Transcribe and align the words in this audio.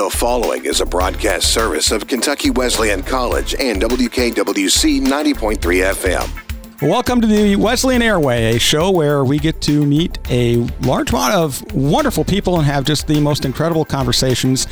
The 0.00 0.08
following 0.08 0.64
is 0.64 0.80
a 0.80 0.86
broadcast 0.86 1.52
service 1.52 1.92
of 1.92 2.06
Kentucky 2.06 2.48
Wesleyan 2.48 3.02
College 3.02 3.54
and 3.60 3.82
WKWC 3.82 5.02
90.3 5.02 5.58
FM. 5.58 6.80
Welcome 6.80 7.20
to 7.20 7.26
the 7.26 7.56
Wesleyan 7.56 8.00
Airway, 8.00 8.56
a 8.56 8.58
show 8.58 8.90
where 8.90 9.26
we 9.26 9.38
get 9.38 9.60
to 9.60 9.84
meet 9.84 10.18
a 10.30 10.56
large 10.80 11.10
amount 11.10 11.34
of 11.34 11.74
wonderful 11.74 12.24
people 12.24 12.56
and 12.56 12.64
have 12.64 12.86
just 12.86 13.08
the 13.08 13.20
most 13.20 13.44
incredible 13.44 13.84
conversations. 13.84 14.66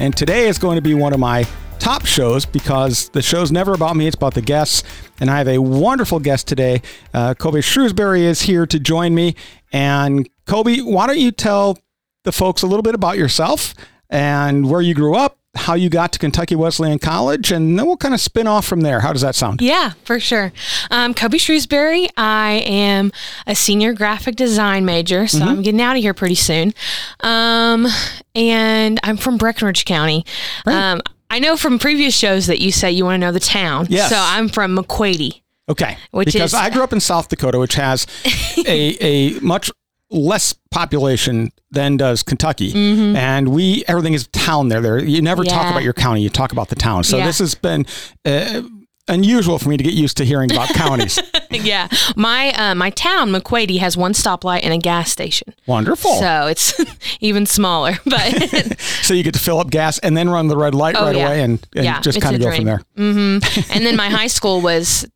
And 0.00 0.16
today 0.16 0.48
is 0.48 0.58
going 0.58 0.74
to 0.74 0.82
be 0.82 0.94
one 0.94 1.12
of 1.12 1.20
my 1.20 1.46
top 1.78 2.04
shows 2.04 2.44
because 2.44 3.08
the 3.10 3.22
show's 3.22 3.52
never 3.52 3.74
about 3.74 3.94
me, 3.94 4.08
it's 4.08 4.16
about 4.16 4.34
the 4.34 4.42
guests. 4.42 4.82
And 5.20 5.30
I 5.30 5.38
have 5.38 5.46
a 5.46 5.58
wonderful 5.58 6.18
guest 6.18 6.48
today. 6.48 6.82
Uh, 7.14 7.34
Kobe 7.34 7.60
Shrewsbury 7.60 8.24
is 8.24 8.42
here 8.42 8.66
to 8.66 8.80
join 8.80 9.14
me. 9.14 9.36
And 9.72 10.28
Kobe, 10.44 10.80
why 10.80 11.06
don't 11.06 11.20
you 11.20 11.30
tell 11.30 11.78
the 12.24 12.32
folks 12.32 12.62
a 12.62 12.66
little 12.66 12.82
bit 12.82 12.96
about 12.96 13.16
yourself 13.16 13.76
and 14.12 14.68
where 14.68 14.82
you 14.82 14.94
grew 14.94 15.14
up, 15.16 15.38
how 15.54 15.74
you 15.74 15.88
got 15.88 16.12
to 16.12 16.18
Kentucky 16.18 16.54
Wesleyan 16.54 16.98
College, 16.98 17.50
and 17.50 17.78
then 17.78 17.86
we'll 17.86 17.96
kind 17.96 18.14
of 18.14 18.20
spin 18.20 18.46
off 18.46 18.66
from 18.66 18.82
there. 18.82 19.00
How 19.00 19.12
does 19.12 19.22
that 19.22 19.34
sound? 19.34 19.60
Yeah, 19.60 19.92
for 20.04 20.20
sure. 20.20 20.52
Um, 20.90 21.14
Kobe 21.14 21.38
Shrewsbury. 21.38 22.08
I 22.16 22.62
am 22.66 23.10
a 23.46 23.54
senior 23.54 23.94
graphic 23.94 24.36
design 24.36 24.84
major, 24.84 25.26
so 25.26 25.38
mm-hmm. 25.38 25.48
I'm 25.48 25.62
getting 25.62 25.80
out 25.80 25.96
of 25.96 26.02
here 26.02 26.14
pretty 26.14 26.34
soon. 26.34 26.74
Um, 27.20 27.86
and 28.34 29.00
I'm 29.02 29.16
from 29.16 29.38
Breckinridge 29.38 29.86
County. 29.86 30.24
Right. 30.66 30.92
Um, 30.92 31.00
I 31.30 31.38
know 31.38 31.56
from 31.56 31.78
previous 31.78 32.14
shows 32.14 32.46
that 32.46 32.60
you 32.60 32.70
say 32.70 32.92
you 32.92 33.06
want 33.06 33.14
to 33.14 33.26
know 33.26 33.32
the 33.32 33.40
town. 33.40 33.86
Yes. 33.88 34.10
So 34.10 34.16
I'm 34.18 34.50
from 34.50 34.76
McQuady. 34.76 35.40
Okay. 35.68 35.96
Which 36.10 36.26
because 36.34 36.52
is, 36.52 36.54
I 36.54 36.68
grew 36.68 36.82
up 36.82 36.92
in 36.92 37.00
South 37.00 37.28
Dakota, 37.28 37.58
which 37.58 37.74
has 37.74 38.06
a, 38.66 38.96
a 39.00 39.40
much 39.40 39.70
less 40.12 40.54
population 40.70 41.50
than 41.70 41.96
does 41.96 42.22
Kentucky, 42.22 42.72
mm-hmm. 42.72 43.16
and 43.16 43.48
we 43.48 43.84
everything 43.88 44.12
is 44.12 44.28
town 44.28 44.68
there. 44.68 44.80
There, 44.80 45.02
you 45.02 45.22
never 45.22 45.42
yeah. 45.42 45.54
talk 45.54 45.70
about 45.70 45.82
your 45.82 45.94
county; 45.94 46.22
you 46.22 46.30
talk 46.30 46.52
about 46.52 46.68
the 46.68 46.76
town. 46.76 47.04
So 47.04 47.18
yeah. 47.18 47.26
this 47.26 47.38
has 47.38 47.54
been. 47.54 47.86
Uh, 48.24 48.62
unusual 49.08 49.58
for 49.58 49.68
me 49.68 49.76
to 49.76 49.82
get 49.82 49.94
used 49.94 50.16
to 50.16 50.24
hearing 50.24 50.50
about 50.50 50.68
counties. 50.68 51.18
yeah, 51.50 51.88
my 52.16 52.52
uh, 52.52 52.74
my 52.74 52.90
town 52.90 53.30
McQuady 53.30 53.78
has 53.78 53.96
one 53.96 54.12
stoplight 54.12 54.60
and 54.62 54.72
a 54.72 54.78
gas 54.78 55.10
station. 55.10 55.54
Wonderful. 55.66 56.14
So 56.14 56.46
it's 56.46 56.80
even 57.20 57.46
smaller, 57.46 57.94
but 58.04 58.80
so 58.80 59.14
you 59.14 59.22
get 59.22 59.34
to 59.34 59.40
fill 59.40 59.58
up 59.58 59.70
gas 59.70 59.98
and 59.98 60.16
then 60.16 60.28
run 60.28 60.48
the 60.48 60.56
red 60.56 60.74
light 60.74 60.96
oh, 60.96 61.04
right 61.04 61.16
yeah. 61.16 61.26
away 61.26 61.42
and, 61.42 61.66
and 61.74 61.84
yeah, 61.84 62.00
just 62.00 62.20
kind 62.20 62.36
of 62.36 62.40
go 62.42 62.48
dream. 62.48 62.58
from 62.58 62.64
there. 62.66 62.82
Mm-hmm. 62.96 63.72
and 63.72 63.84
then 63.84 63.96
my 63.96 64.08
high 64.08 64.28
school 64.28 64.60
was 64.60 65.06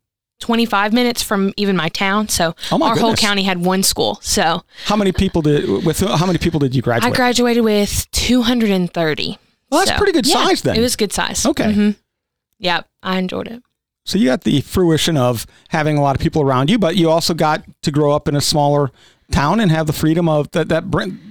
25 0.40 0.92
minutes 0.92 1.22
from 1.22 1.52
even 1.56 1.76
my 1.76 1.88
town. 1.88 2.28
So 2.28 2.54
oh 2.70 2.78
my 2.78 2.88
our 2.88 2.94
goodness. 2.94 3.02
whole 3.02 3.16
county 3.16 3.42
had 3.42 3.64
one 3.64 3.82
school. 3.82 4.18
So 4.22 4.62
how 4.84 4.96
many 4.96 5.12
people 5.12 5.42
did 5.42 5.84
with 5.84 6.00
how 6.00 6.26
many 6.26 6.38
people 6.38 6.60
did 6.60 6.74
you 6.74 6.82
graduate? 6.82 7.12
I 7.12 7.16
graduated 7.16 7.64
with 7.64 8.10
230. 8.12 9.38
Well, 9.70 9.80
that's 9.80 9.90
so, 9.90 9.96
pretty 9.96 10.12
good 10.12 10.26
yeah, 10.26 10.44
size 10.44 10.62
then. 10.62 10.76
It 10.76 10.80
was 10.80 10.96
good 10.96 11.12
size. 11.12 11.44
Okay. 11.44 11.64
Mm-hmm. 11.64 11.90
Yeah, 12.58 12.82
I 13.02 13.18
enjoyed 13.18 13.48
it. 13.48 13.62
So 14.04 14.18
you 14.18 14.26
got 14.26 14.42
the 14.42 14.60
fruition 14.60 15.16
of 15.16 15.46
having 15.68 15.98
a 15.98 16.00
lot 16.00 16.14
of 16.14 16.22
people 16.22 16.42
around 16.42 16.70
you, 16.70 16.78
but 16.78 16.94
you 16.94 17.10
also 17.10 17.34
got 17.34 17.64
to 17.82 17.90
grow 17.90 18.12
up 18.12 18.28
in 18.28 18.36
a 18.36 18.40
smaller 18.40 18.92
town 19.30 19.60
and 19.60 19.70
have 19.70 19.86
the 19.86 19.92
freedom 19.92 20.28
of 20.28 20.50
that 20.52 20.68
that 20.68 20.84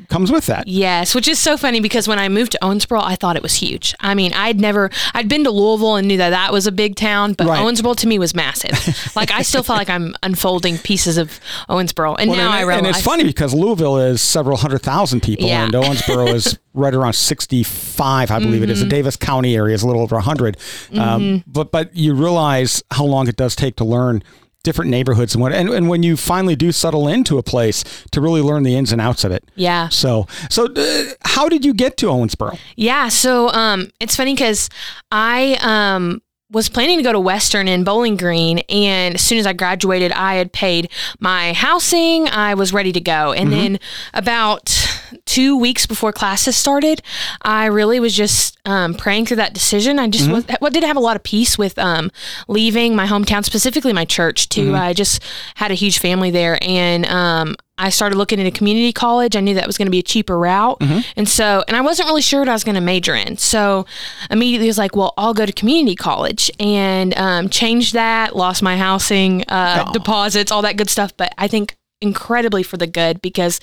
comes 0.10 0.32
with 0.32 0.46
that. 0.46 0.68
Yes, 0.68 1.16
which 1.16 1.28
is 1.28 1.40
so 1.40 1.58
funny 1.58 1.80
because 1.80 2.08
when 2.08 2.20
I 2.20 2.30
moved 2.30 2.52
to 2.54 2.60
Owensboro, 2.62 3.02
I 3.02 3.16
thought 3.16 3.36
it 3.36 3.44
was 3.44 3.56
huge. 3.56 3.96
I 4.00 4.14
mean, 4.14 4.34
I'd 4.34 4.60
never 4.60 4.90
I'd 5.14 5.28
been 5.28 5.44
to 5.44 5.52
Louisville 5.52 5.96
and 5.96 6.08
knew 6.08 6.18
that 6.18 6.30
that 6.30 6.52
was 6.52 6.68
a 6.68 6.72
big 6.72 6.96
town, 6.96 7.34
but 7.34 7.48
right. 7.48 7.60
Owensboro 7.60 7.96
to 7.98 8.08
me 8.08 8.20
was 8.20 8.36
massive. 8.36 8.72
like 9.16 9.32
I 9.32 9.42
still 9.42 9.64
feel 9.64 9.76
like 9.76 9.90
I'm 9.90 10.16
unfolding 10.24 10.78
pieces 10.78 11.18
of 11.18 11.40
Owensboro, 11.70 12.16
and 12.20 12.30
well, 12.30 12.38
now 12.38 12.48
and, 12.48 12.56
I 12.56 12.62
realize. 12.62 12.78
And 12.78 12.88
it's 12.88 13.02
funny 13.02 13.24
because 13.24 13.54
Louisville 13.54 13.98
is 13.98 14.22
several 14.22 14.58
hundred 14.58 14.82
thousand 14.82 15.22
people, 15.22 15.48
yeah. 15.48 15.66
and 15.66 15.74
Owensboro 15.74 16.34
is 16.34 16.60
right 16.74 16.94
around 16.94 17.14
65, 17.14 18.32
I 18.32 18.40
believe 18.40 18.56
mm-hmm. 18.56 18.64
it 18.64 18.70
is. 18.70 18.82
The 18.82 18.86
mm-hmm. 18.86 19.08
Daviess 19.08 19.20
County 19.20 19.56
area 19.56 19.74
is 19.74 19.82
a 19.82 19.88
little 19.88 20.02
over 20.02 20.16
100. 20.16 20.58
Um, 20.58 20.62
mm-hmm. 20.62 21.00
Um, 21.00 21.44
but 21.48 21.72
but 21.72 21.96
you 21.96 22.14
realize 22.14 22.84
how 22.92 23.06
long 23.06 23.28
it 23.28 23.38
does 23.38 23.56
take 23.56 23.78
to 23.78 23.86
learn 23.86 24.24
different 24.66 24.92
neighborhoods 24.92 25.34
and 25.34 25.42
what 25.42 25.54
and, 25.54 25.70
and 25.70 25.88
when 25.88 26.04
you 26.04 26.18
finally 26.18 26.56
do 26.56 26.72
settle 26.72 27.08
into 27.08 27.38
a 27.38 27.44
place 27.44 27.84
to 28.12 28.20
really 28.20 28.42
learn 28.42 28.64
the 28.64 28.76
ins 28.76 28.92
and 28.92 29.00
outs 29.00 29.24
of 29.24 29.32
it 29.32 29.50
yeah 29.56 29.88
so 29.90 30.28
so 30.50 30.66
uh, 30.66 31.04
how 31.24 31.48
did 31.48 31.64
you 31.64 31.74
get 31.74 31.96
to 31.96 32.08
owensboro 32.08 32.58
yeah 32.76 33.08
so 33.08 33.50
um 33.50 33.90
it's 34.00 34.16
funny 34.16 34.34
because 34.34 34.70
i 35.12 35.58
um 35.62 36.22
was 36.52 36.70
planning 36.70 36.98
to 36.98 37.04
go 37.04 37.12
to 37.12 37.20
Western 37.20 37.68
in 37.68 37.84
Bowling 37.84 38.16
Green, 38.16 38.60
and 38.70 39.16
as 39.16 39.22
soon 39.22 39.40
as 39.40 39.48
I 39.48 39.54
graduated, 39.54 40.12
I 40.12 40.36
had 40.36 40.54
paid 40.54 40.90
my 41.20 41.54
housing. 41.54 42.28
I 42.30 42.54
was 42.54 42.72
ready 42.72 42.92
to 42.94 43.02
go, 43.02 43.34
and 43.34 43.50
mm-hmm. 43.50 43.60
then 43.60 43.80
about 44.14 44.85
two 45.26 45.58
weeks 45.58 45.86
before 45.86 46.12
classes 46.12 46.56
started, 46.56 47.02
I 47.42 47.66
really 47.66 48.00
was 48.00 48.16
just 48.16 48.58
um, 48.66 48.94
praying 48.94 49.28
through 49.28 49.38
that 49.38 49.54
decision. 49.54 50.00
I 50.00 50.08
just 50.08 50.26
mm-hmm. 50.26 50.56
was, 50.62 50.74
did 50.74 50.84
have 50.84 50.98
a 50.98 51.02
lot 51.02 51.16
of 51.16 51.24
peace 51.24 51.58
with 51.58 51.78
um, 51.80 52.12
leaving 52.48 52.96
my 52.96 53.08
hometown, 53.08 53.44
specifically 53.44 53.94
my 53.94 54.06
church. 54.06 54.50
Too, 54.50 54.68
mm-hmm. 54.68 54.76
I 54.76 54.94
just 54.94 55.24
had 55.56 55.72
a 55.72 55.76
huge 55.76 56.00
family 56.00 56.32
there, 56.32 56.58
and 56.62 57.06
um, 57.06 57.56
I 57.78 57.90
started 57.90 58.16
looking 58.16 58.40
into 58.40 58.58
community 58.58 58.94
college. 58.94 59.36
I 59.36 59.42
knew 59.42 59.54
that 59.56 59.68
was 59.68 59.78
going 59.78 59.88
to 59.88 59.92
be 59.92 60.00
a 60.00 60.04
cheaper 60.04 60.38
route. 60.38 60.80
Mm-hmm. 60.80 61.00
And 61.18 61.28
so, 61.28 61.64
and 61.68 61.76
I 61.76 61.82
wasn't 61.82 62.08
really 62.08 62.22
sure 62.22 62.40
what 62.40 62.50
I 62.50 62.54
was 62.54 62.64
going 62.64 62.76
to 62.76 62.82
major 62.82 63.14
in. 63.14 63.38
So 63.38 63.86
immediately 64.32 64.68
I 64.68 64.70
was 64.70 64.78
like, 64.78 64.96
well, 64.96 65.14
I'll 65.18 65.34
go 65.34 65.46
to 65.46 65.52
community 65.52 65.96
college 65.96 66.50
and 66.60 67.14
um, 67.18 67.50
changed 67.50 67.94
that, 67.94 68.36
lost 68.36 68.62
my 68.64 68.78
housing, 68.78 69.44
uh, 69.50 69.92
deposits, 69.92 70.52
all 70.52 70.62
that 70.62 70.78
good 70.78 70.90
stuff. 70.90 71.16
But 71.18 71.34
I 71.38 71.48
think 71.48 71.76
incredibly 72.02 72.64
for 72.64 72.78
the 72.78 72.88
good 72.88 73.22
because 73.22 73.60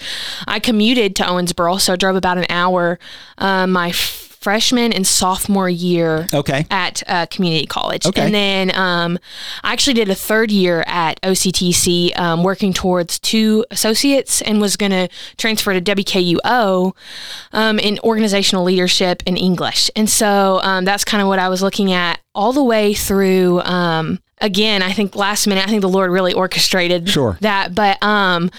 I 0.47 0.59
commuted 0.59 1.16
to 1.16 1.22
Owensboro. 1.25 1.81
So 1.81 1.93
I 1.93 1.97
drove 1.97 2.16
about 2.16 2.38
an 2.38 2.47
hour. 2.48 2.98
Uh, 3.38 3.66
my 3.66 3.93
freshman 4.43 4.93
and 4.93 5.06
sophomore 5.06 5.69
year 5.69 6.26
okay. 6.34 6.66
at 6.69 7.00
uh, 7.06 7.26
community 7.26 7.65
college. 7.65 8.04
Okay. 8.04 8.22
And 8.22 8.34
then 8.34 8.76
um, 8.76 9.19
I 9.62 9.72
actually 9.72 9.94
did 9.94 10.10
a 10.10 10.16
third 10.16 10.50
year 10.50 10.82
at 10.88 11.20
OCTC 11.22 12.19
um, 12.19 12.43
working 12.43 12.72
towards 12.72 13.20
two 13.20 13.65
associates 13.70 14.43
and 14.43 14.60
was 14.60 14.76
going 14.76 14.91
to 14.91 15.09
transfer 15.37 15.72
to 15.72 15.81
WKUO 15.81 16.93
um, 17.53 17.78
in 17.78 18.00
organizational 18.00 18.64
leadership 18.64 19.22
in 19.26 19.37
English. 19.37 19.91
And 19.94 20.10
so 20.10 20.60
um, 20.64 20.84
that's 20.84 21.04
kind 21.04 21.22
of 21.22 21.28
what 21.28 21.38
I 21.38 21.49
was 21.49 21.62
looking 21.62 21.93
at 21.93 22.20
all 22.34 22.53
the 22.53 22.64
way 22.64 22.94
through 22.94 23.60
um, 23.60 24.19
again, 24.43 24.83
I 24.83 24.93
think 24.93 25.17
last 25.17 25.47
minute, 25.47 25.65
I 25.65 25.71
think 25.71 25.81
the 25.81 25.89
Lord 25.89 26.11
really 26.11 26.35
orchestrated 26.35 27.09
sure. 27.09 27.39
that. 27.41 27.75
But 27.75 28.03
um, 28.03 28.51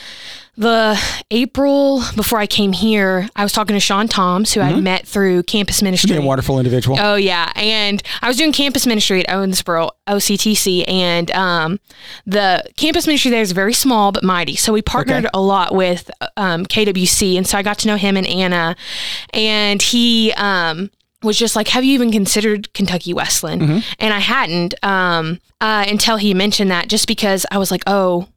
the 0.56 1.00
April 1.32 2.04
before 2.16 2.40
I 2.40 2.48
came 2.48 2.74
here, 2.74 3.28
I 3.36 3.44
was 3.44 3.52
talking 3.52 3.76
to 3.76 3.80
Sean 3.80 4.08
Toms, 4.08 4.54
who 4.54 4.62
mm-hmm. 4.62 4.78
I 4.78 4.82
met 4.82 5.08
through 5.08 5.44
campus 5.44 5.82
ministry. 5.82 6.16
a 6.16 6.22
wonderful 6.22 6.60
individual. 6.60 6.98
Oh 7.00 7.16
yeah, 7.16 7.52
and 7.56 8.02
I 8.22 8.28
was 8.28 8.38
doing 8.38 8.52
campus 8.52 8.86
ministry 8.86 9.26
at 9.26 9.28
Owensboro 9.28 9.90
OCTC, 10.08 10.86
and 10.88 11.32
um, 11.32 11.80
the 12.26 12.64
campus 12.78 13.08
ministry 13.08 13.32
there 13.32 13.42
is 13.42 13.52
very 13.52 13.74
small 13.74 14.12
but 14.12 14.24
mighty. 14.24 14.56
So 14.56 14.74
we 14.74 14.82
partnered 14.82 15.26
okay. 15.26 15.32
a 15.34 15.42
lot 15.42 15.74
with 15.74 16.10
um, 16.38 16.66
KWC, 16.66 17.36
and 17.36 17.48
so 17.48 17.58
I 17.58 17.64
got 17.64 17.80
to 17.80 17.88
know 17.88 17.98
him 17.98 18.16
and 18.18 18.28
Anna, 18.28 18.76
and 19.34 19.82
he. 19.82 20.34
Um, 20.34 20.92
was 21.24 21.38
just 21.38 21.56
like, 21.56 21.70
"Have 21.70 21.84
you 21.84 21.94
even 21.94 22.12
considered 22.12 22.74
Kentucky 22.74 23.14
Wesleyan?" 23.14 23.60
Mm-hmm. 23.60 23.80
And 24.00 24.14
I 24.14 24.20
hadn't 24.20 24.76
um, 24.84 25.40
uh, 25.62 25.86
until 25.88 26.18
he 26.18 26.34
mentioned 26.34 26.72
that, 26.72 26.88
just 26.88 27.08
because 27.08 27.46
I 27.52 27.58
was 27.58 27.72
like, 27.72 27.84
"Oh, 27.88 28.28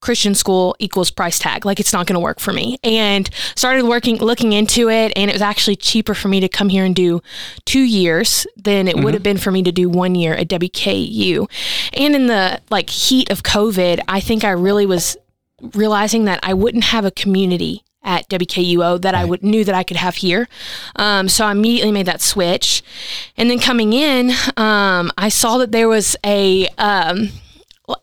Christian 0.00 0.34
school 0.34 0.76
equals 0.78 1.10
price 1.10 1.38
tag. 1.38 1.64
Like 1.64 1.80
it's 1.80 1.92
not 1.92 2.06
going 2.06 2.14
to 2.14 2.20
work 2.20 2.38
for 2.38 2.52
me. 2.52 2.78
And 2.84 3.28
started 3.56 3.84
working, 3.84 4.18
looking 4.18 4.52
into 4.52 4.88
it. 4.88 5.12
And 5.16 5.30
it 5.30 5.34
was 5.34 5.42
actually 5.42 5.76
cheaper 5.76 6.14
for 6.14 6.28
me 6.28 6.40
to 6.40 6.48
come 6.48 6.68
here 6.68 6.84
and 6.84 6.94
do 6.94 7.22
two 7.64 7.80
years 7.80 8.46
than 8.56 8.86
it 8.86 8.94
mm-hmm. 8.94 9.04
would 9.04 9.14
have 9.14 9.22
been 9.22 9.38
for 9.38 9.50
me 9.50 9.62
to 9.62 9.72
do 9.72 9.88
one 9.88 10.14
year 10.14 10.34
at 10.34 10.48
WKU. 10.48 11.50
And 11.94 12.14
in 12.14 12.26
the 12.26 12.60
like 12.70 12.90
heat 12.90 13.30
of 13.30 13.42
COVID, 13.42 14.00
I 14.06 14.20
think 14.20 14.44
I 14.44 14.50
really 14.50 14.86
was 14.86 15.16
realizing 15.74 16.26
that 16.26 16.40
I 16.42 16.54
wouldn't 16.54 16.84
have 16.84 17.04
a 17.04 17.10
community 17.10 17.82
at 18.06 18.28
WKUO 18.30 19.00
that 19.02 19.12
right. 19.12 19.20
I 19.20 19.24
would 19.24 19.42
knew 19.42 19.64
that 19.64 19.74
I 19.74 19.82
could 19.82 19.98
have 19.98 20.16
here. 20.16 20.48
Um, 20.96 21.28
so 21.28 21.44
I 21.44 21.52
immediately 21.52 21.92
made 21.92 22.06
that 22.06 22.22
switch, 22.22 22.82
and 23.36 23.50
then 23.50 23.58
coming 23.58 23.92
in, 23.92 24.30
um, 24.56 25.12
I 25.18 25.28
saw 25.28 25.58
that 25.58 25.72
there 25.72 25.88
was 25.88 26.16
a 26.24 26.68
um, 26.78 27.30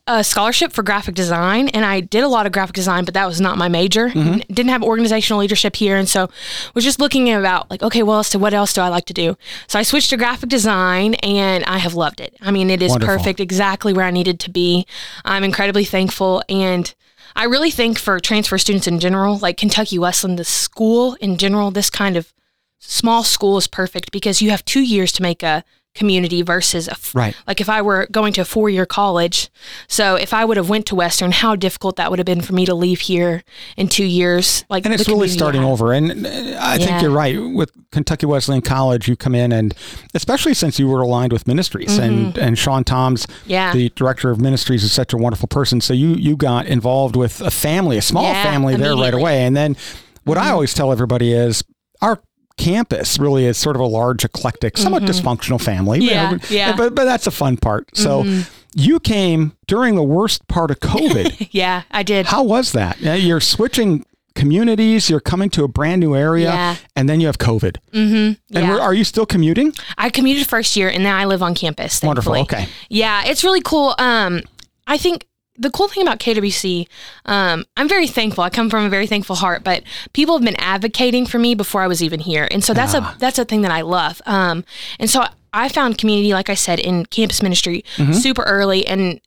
a 0.07 0.23
scholarship 0.23 0.71
for 0.71 0.81
graphic 0.81 1.15
design 1.15 1.67
and 1.69 1.83
I 1.83 1.99
did 1.99 2.23
a 2.23 2.27
lot 2.27 2.45
of 2.45 2.51
graphic 2.51 2.75
design, 2.75 3.03
but 3.03 3.13
that 3.15 3.27
was 3.27 3.41
not 3.41 3.57
my 3.57 3.67
major. 3.67 4.09
Mm-hmm. 4.09 4.53
Didn't 4.53 4.69
have 4.69 4.81
organizational 4.81 5.39
leadership 5.39 5.75
here. 5.75 5.97
And 5.97 6.07
so 6.07 6.29
was 6.73 6.83
just 6.83 6.99
looking 6.99 7.31
about 7.31 7.69
like, 7.69 7.83
okay, 7.83 8.01
well, 8.03 8.23
to 8.23 8.39
what 8.39 8.53
else 8.53 8.73
do 8.73 8.81
I 8.81 8.87
like 8.87 9.05
to 9.05 9.13
do? 9.13 9.37
So 9.67 9.77
I 9.77 9.83
switched 9.83 10.11
to 10.11 10.17
graphic 10.17 10.49
design 10.49 11.15
and 11.15 11.65
I 11.65 11.79
have 11.79 11.95
loved 11.95 12.21
it. 12.21 12.35
I 12.41 12.51
mean, 12.51 12.69
it 12.69 12.81
is 12.81 12.91
Wonderful. 12.91 13.17
perfect, 13.17 13.39
exactly 13.39 13.93
where 13.93 14.05
I 14.05 14.11
needed 14.11 14.39
to 14.41 14.49
be. 14.49 14.85
I'm 15.25 15.43
incredibly 15.43 15.83
thankful. 15.83 16.43
And 16.47 16.93
I 17.35 17.45
really 17.45 17.71
think 17.71 17.97
for 17.97 18.19
transfer 18.19 18.57
students 18.57 18.87
in 18.87 18.99
general, 18.99 19.37
like 19.37 19.57
Kentucky 19.57 19.97
Wesleyan, 19.97 20.35
the 20.35 20.43
school 20.43 21.15
in 21.15 21.37
general, 21.37 21.71
this 21.71 21.89
kind 21.89 22.17
of 22.17 22.33
small 22.79 23.23
school 23.23 23.57
is 23.57 23.67
perfect 23.67 24.11
because 24.11 24.41
you 24.41 24.49
have 24.49 24.65
two 24.65 24.81
years 24.81 25.11
to 25.13 25.21
make 25.21 25.41
a 25.41 25.63
community 25.95 26.41
versus 26.41 26.87
a 26.87 26.91
f- 26.91 27.13
Right. 27.13 27.35
like 27.47 27.61
if 27.61 27.69
I 27.69 27.81
were 27.81 28.07
going 28.11 28.33
to 28.33 28.41
a 28.41 28.45
four 28.45 28.69
year 28.69 28.85
college. 28.85 29.49
So 29.87 30.15
if 30.15 30.33
I 30.33 30.43
would 30.43 30.57
have 30.57 30.67
went 30.69 30.85
to 30.87 30.95
Western, 30.95 31.31
how 31.31 31.55
difficult 31.55 31.97
that 31.97 32.09
would 32.09 32.17
have 32.19 32.25
been 32.25 32.41
for 32.41 32.53
me 32.53 32.65
to 32.65 32.73
leave 32.73 33.01
here 33.01 33.43
in 33.77 33.87
two 33.87 34.05
years. 34.05 34.65
Like 34.69 34.85
and 34.85 34.93
it's 34.93 35.07
really 35.07 35.27
starting 35.27 35.63
over. 35.63 35.93
And 35.93 36.25
uh, 36.25 36.29
I 36.59 36.77
think 36.77 36.89
Yeah. 36.89 37.01
you're 37.01 37.11
right. 37.11 37.37
With 37.39 37.71
Kentucky 37.91 38.25
Wesleyan 38.25 38.61
College, 38.63 39.07
you 39.07 39.15
come 39.15 39.35
in 39.35 39.51
and 39.51 39.75
especially 40.15 40.53
since 40.55 40.79
you 40.79 40.87
were 40.87 41.01
aligned 41.01 41.31
with 41.31 41.45
ministries 41.47 41.97
and 41.99 42.37
and 42.37 42.57
Sean 42.57 42.83
Toms, 42.83 43.25
Mm-hmm. 43.27 43.49
Yeah. 43.51 43.73
the 43.73 43.89
director 43.95 44.31
of 44.31 44.41
ministries, 44.41 44.83
is 44.83 44.91
such 44.91 45.13
a 45.13 45.17
wonderful 45.17 45.47
person. 45.47 45.79
So 45.81 45.93
you 45.93 46.15
you 46.15 46.35
got 46.35 46.65
involved 46.65 47.15
with 47.15 47.39
a 47.41 47.51
family, 47.51 47.97
a 47.97 48.01
small 48.01 48.23
Yeah, 48.23 48.41
family 48.43 48.75
there 48.75 48.95
right. 48.95 49.13
Mm-hmm. 49.13 49.19
away. 49.19 49.43
And 49.45 49.55
then 49.55 49.75
what 50.23 50.37
I 50.39 50.49
always 50.49 50.73
tell 50.73 50.91
everybody 50.91 51.33
is 51.33 51.63
our 52.01 52.19
campus 52.63 53.19
really 53.19 53.45
is 53.45 53.57
sort 53.57 53.75
of 53.75 53.81
a 53.81 53.85
large, 53.85 54.23
eclectic, 54.25 54.77
somewhat 54.77 55.03
dysfunctional 55.03 55.61
family. 55.61 55.99
you 56.03 56.09
Mm-hmm. 56.11 56.13
Yeah, 56.13 56.31
know, 56.31 56.37
yeah. 56.71 56.75
But 56.77 56.95
but 56.95 57.05
that's 57.05 57.27
a 57.27 57.31
fun 57.31 57.57
part. 57.57 57.95
So 57.95 58.23
Mm-hmm. 58.23 58.41
you 58.75 58.99
came 58.99 59.51
during 59.67 59.95
the 59.95 60.03
worst 60.03 60.47
part 60.47 60.71
of 60.71 60.79
COVID. 60.79 61.47
Yeah, 61.51 61.83
I 61.91 62.03
did. 62.03 62.25
How 62.27 62.43
was 62.43 62.71
that? 62.71 62.99
You're 63.01 63.41
switching 63.41 64.05
communities. 64.35 65.09
You're 65.09 65.19
coming 65.19 65.49
to 65.51 65.63
a 65.63 65.67
brand 65.67 65.99
new 65.99 66.15
area, 66.15 66.49
Yeah. 66.51 66.75
and 66.95 67.07
then 67.07 67.19
you 67.21 67.27
have 67.27 67.37
COVID. 67.37 67.77
Mm-hmm. 67.91 68.15
And 68.15 68.37
Yeah. 68.49 68.69
where, 68.69 68.81
are 68.81 68.93
you 68.93 69.03
still 69.03 69.25
commuting? 69.25 69.73
I 69.97 70.09
commuted 70.09 70.47
first 70.47 70.75
year 70.75 70.89
and 70.89 71.03
now 71.03 71.17
I 71.17 71.25
live 71.25 71.43
on 71.43 71.53
campus. 71.55 72.01
Wonderful. 72.01 72.35
Okay. 72.37 72.67
Yeah, 72.89 73.23
it's 73.25 73.43
really 73.43 73.61
cool. 73.61 73.93
Um, 73.99 74.41
I 74.87 74.97
think 74.97 75.27
the 75.55 75.69
cool 75.69 75.87
thing 75.87 76.01
about 76.01 76.19
KWC, 76.19 76.87
um, 77.25 77.63
I'm 77.77 77.87
very 77.87 78.07
thankful. 78.07 78.43
I 78.43 78.49
come 78.49 78.69
from 78.69 78.85
a 78.85 78.89
very 78.89 79.05
thankful 79.07 79.35
heart, 79.35 79.63
but 79.63 79.83
people 80.13 80.35
have 80.35 80.43
been 80.43 80.55
advocating 80.59 81.25
for 81.25 81.37
me 81.39 81.53
before 81.55 81.81
I 81.81 81.87
was 81.87 82.01
even 82.01 82.19
here, 82.19 82.47
and 82.51 82.63
so 82.63 82.73
that's 82.73 82.95
Ah. 82.95 83.13
a 83.15 83.19
that's 83.19 83.37
a 83.39 83.45
thing 83.45 83.61
that 83.61 83.71
I 83.71 83.81
love. 83.81 84.21
Um, 84.25 84.65
and 84.99 85.09
so 85.09 85.25
I 85.53 85.69
found 85.69 85.97
community, 85.99 86.33
like 86.33 86.49
I 86.49 86.55
said, 86.55 86.79
in 86.79 87.05
campus 87.05 87.43
ministry 87.43 87.85
Mm-hmm. 87.97 88.13
super 88.13 88.41
early, 88.43 88.87
and 88.87 89.19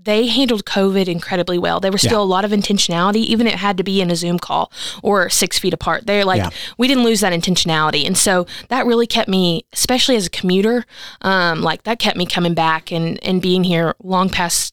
they 0.00 0.26
handled 0.28 0.64
COVID 0.64 1.06
incredibly 1.06 1.58
well. 1.58 1.80
There 1.80 1.92
was 1.92 2.00
still 2.02 2.20
Yeah. 2.20 2.24
a 2.24 2.34
lot 2.34 2.44
of 2.44 2.50
intentionality, 2.50 3.16
even 3.26 3.46
if 3.46 3.54
it 3.54 3.58
had 3.58 3.76
to 3.76 3.84
be 3.84 4.00
in 4.00 4.10
a 4.10 4.16
Zoom 4.16 4.38
call 4.38 4.72
or 5.02 5.28
six 5.28 5.58
feet 5.58 5.74
apart. 5.74 6.06
They're 6.06 6.24
like, 6.24 6.38
Yeah. 6.38 6.50
we 6.78 6.88
didn't 6.88 7.04
lose 7.04 7.20
that 7.20 7.32
intentionality. 7.32 8.06
And 8.06 8.16
so 8.16 8.46
that 8.68 8.86
really 8.86 9.06
kept 9.06 9.28
me, 9.28 9.64
especially 9.72 10.16
as 10.16 10.26
a 10.26 10.30
commuter, 10.30 10.86
um, 11.22 11.62
like 11.62 11.82
that 11.82 11.98
kept 11.98 12.16
me 12.16 12.26
coming 12.26 12.54
back 12.54 12.90
and, 12.90 13.22
and 13.24 13.42
being 13.42 13.64
here 13.64 13.94
long 14.02 14.30
past 14.30 14.72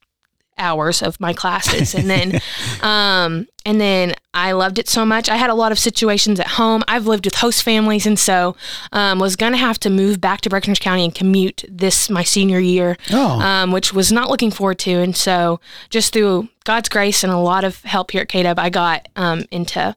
hours 0.57 1.01
of 1.01 1.19
my 1.19 1.33
classes. 1.33 1.93
And 1.93 2.09
then, 2.09 2.39
um, 2.81 3.47
and 3.65 3.81
then 3.81 4.13
I 4.33 4.51
loved 4.51 4.77
it 4.79 4.87
so 4.87 5.05
much. 5.05 5.27
I 5.29 5.35
had 5.37 5.49
a 5.49 5.53
lot 5.55 5.71
of 5.71 5.79
situations 5.79 6.39
at 6.39 6.47
home. 6.47 6.83
I've 6.87 7.07
lived 7.07 7.25
with 7.25 7.35
host 7.35 7.63
families, 7.63 8.05
and 8.05 8.17
so 8.19 8.55
um, 8.91 9.19
was 9.19 9.35
going 9.35 9.51
to 9.53 9.57
have 9.57 9.79
to 9.81 9.89
move 9.89 10.21
back 10.21 10.41
to 10.41 10.49
Breckinridge 10.49 10.79
County 10.81 11.03
and 11.05 11.13
commute 11.15 11.63
this 11.67 12.09
my 12.09 12.23
senior 12.23 12.59
year, 12.59 12.97
Oh. 13.11 13.39
um, 13.41 13.71
which 13.71 13.93
was 13.93 14.11
not 14.11 14.29
looking 14.29 14.51
forward 14.51 14.79
to. 14.79 14.91
And 14.91 15.15
so, 15.15 15.59
just 15.89 16.13
through 16.13 16.49
God's 16.63 16.89
grace 16.89 17.23
and 17.23 17.33
a 17.33 17.37
lot 17.37 17.63
of 17.63 17.81
help 17.83 18.11
here 18.11 18.21
at 18.21 18.27
KW, 18.29 18.57
I 18.59 18.69
got 18.69 19.07
um, 19.15 19.45
into 19.51 19.95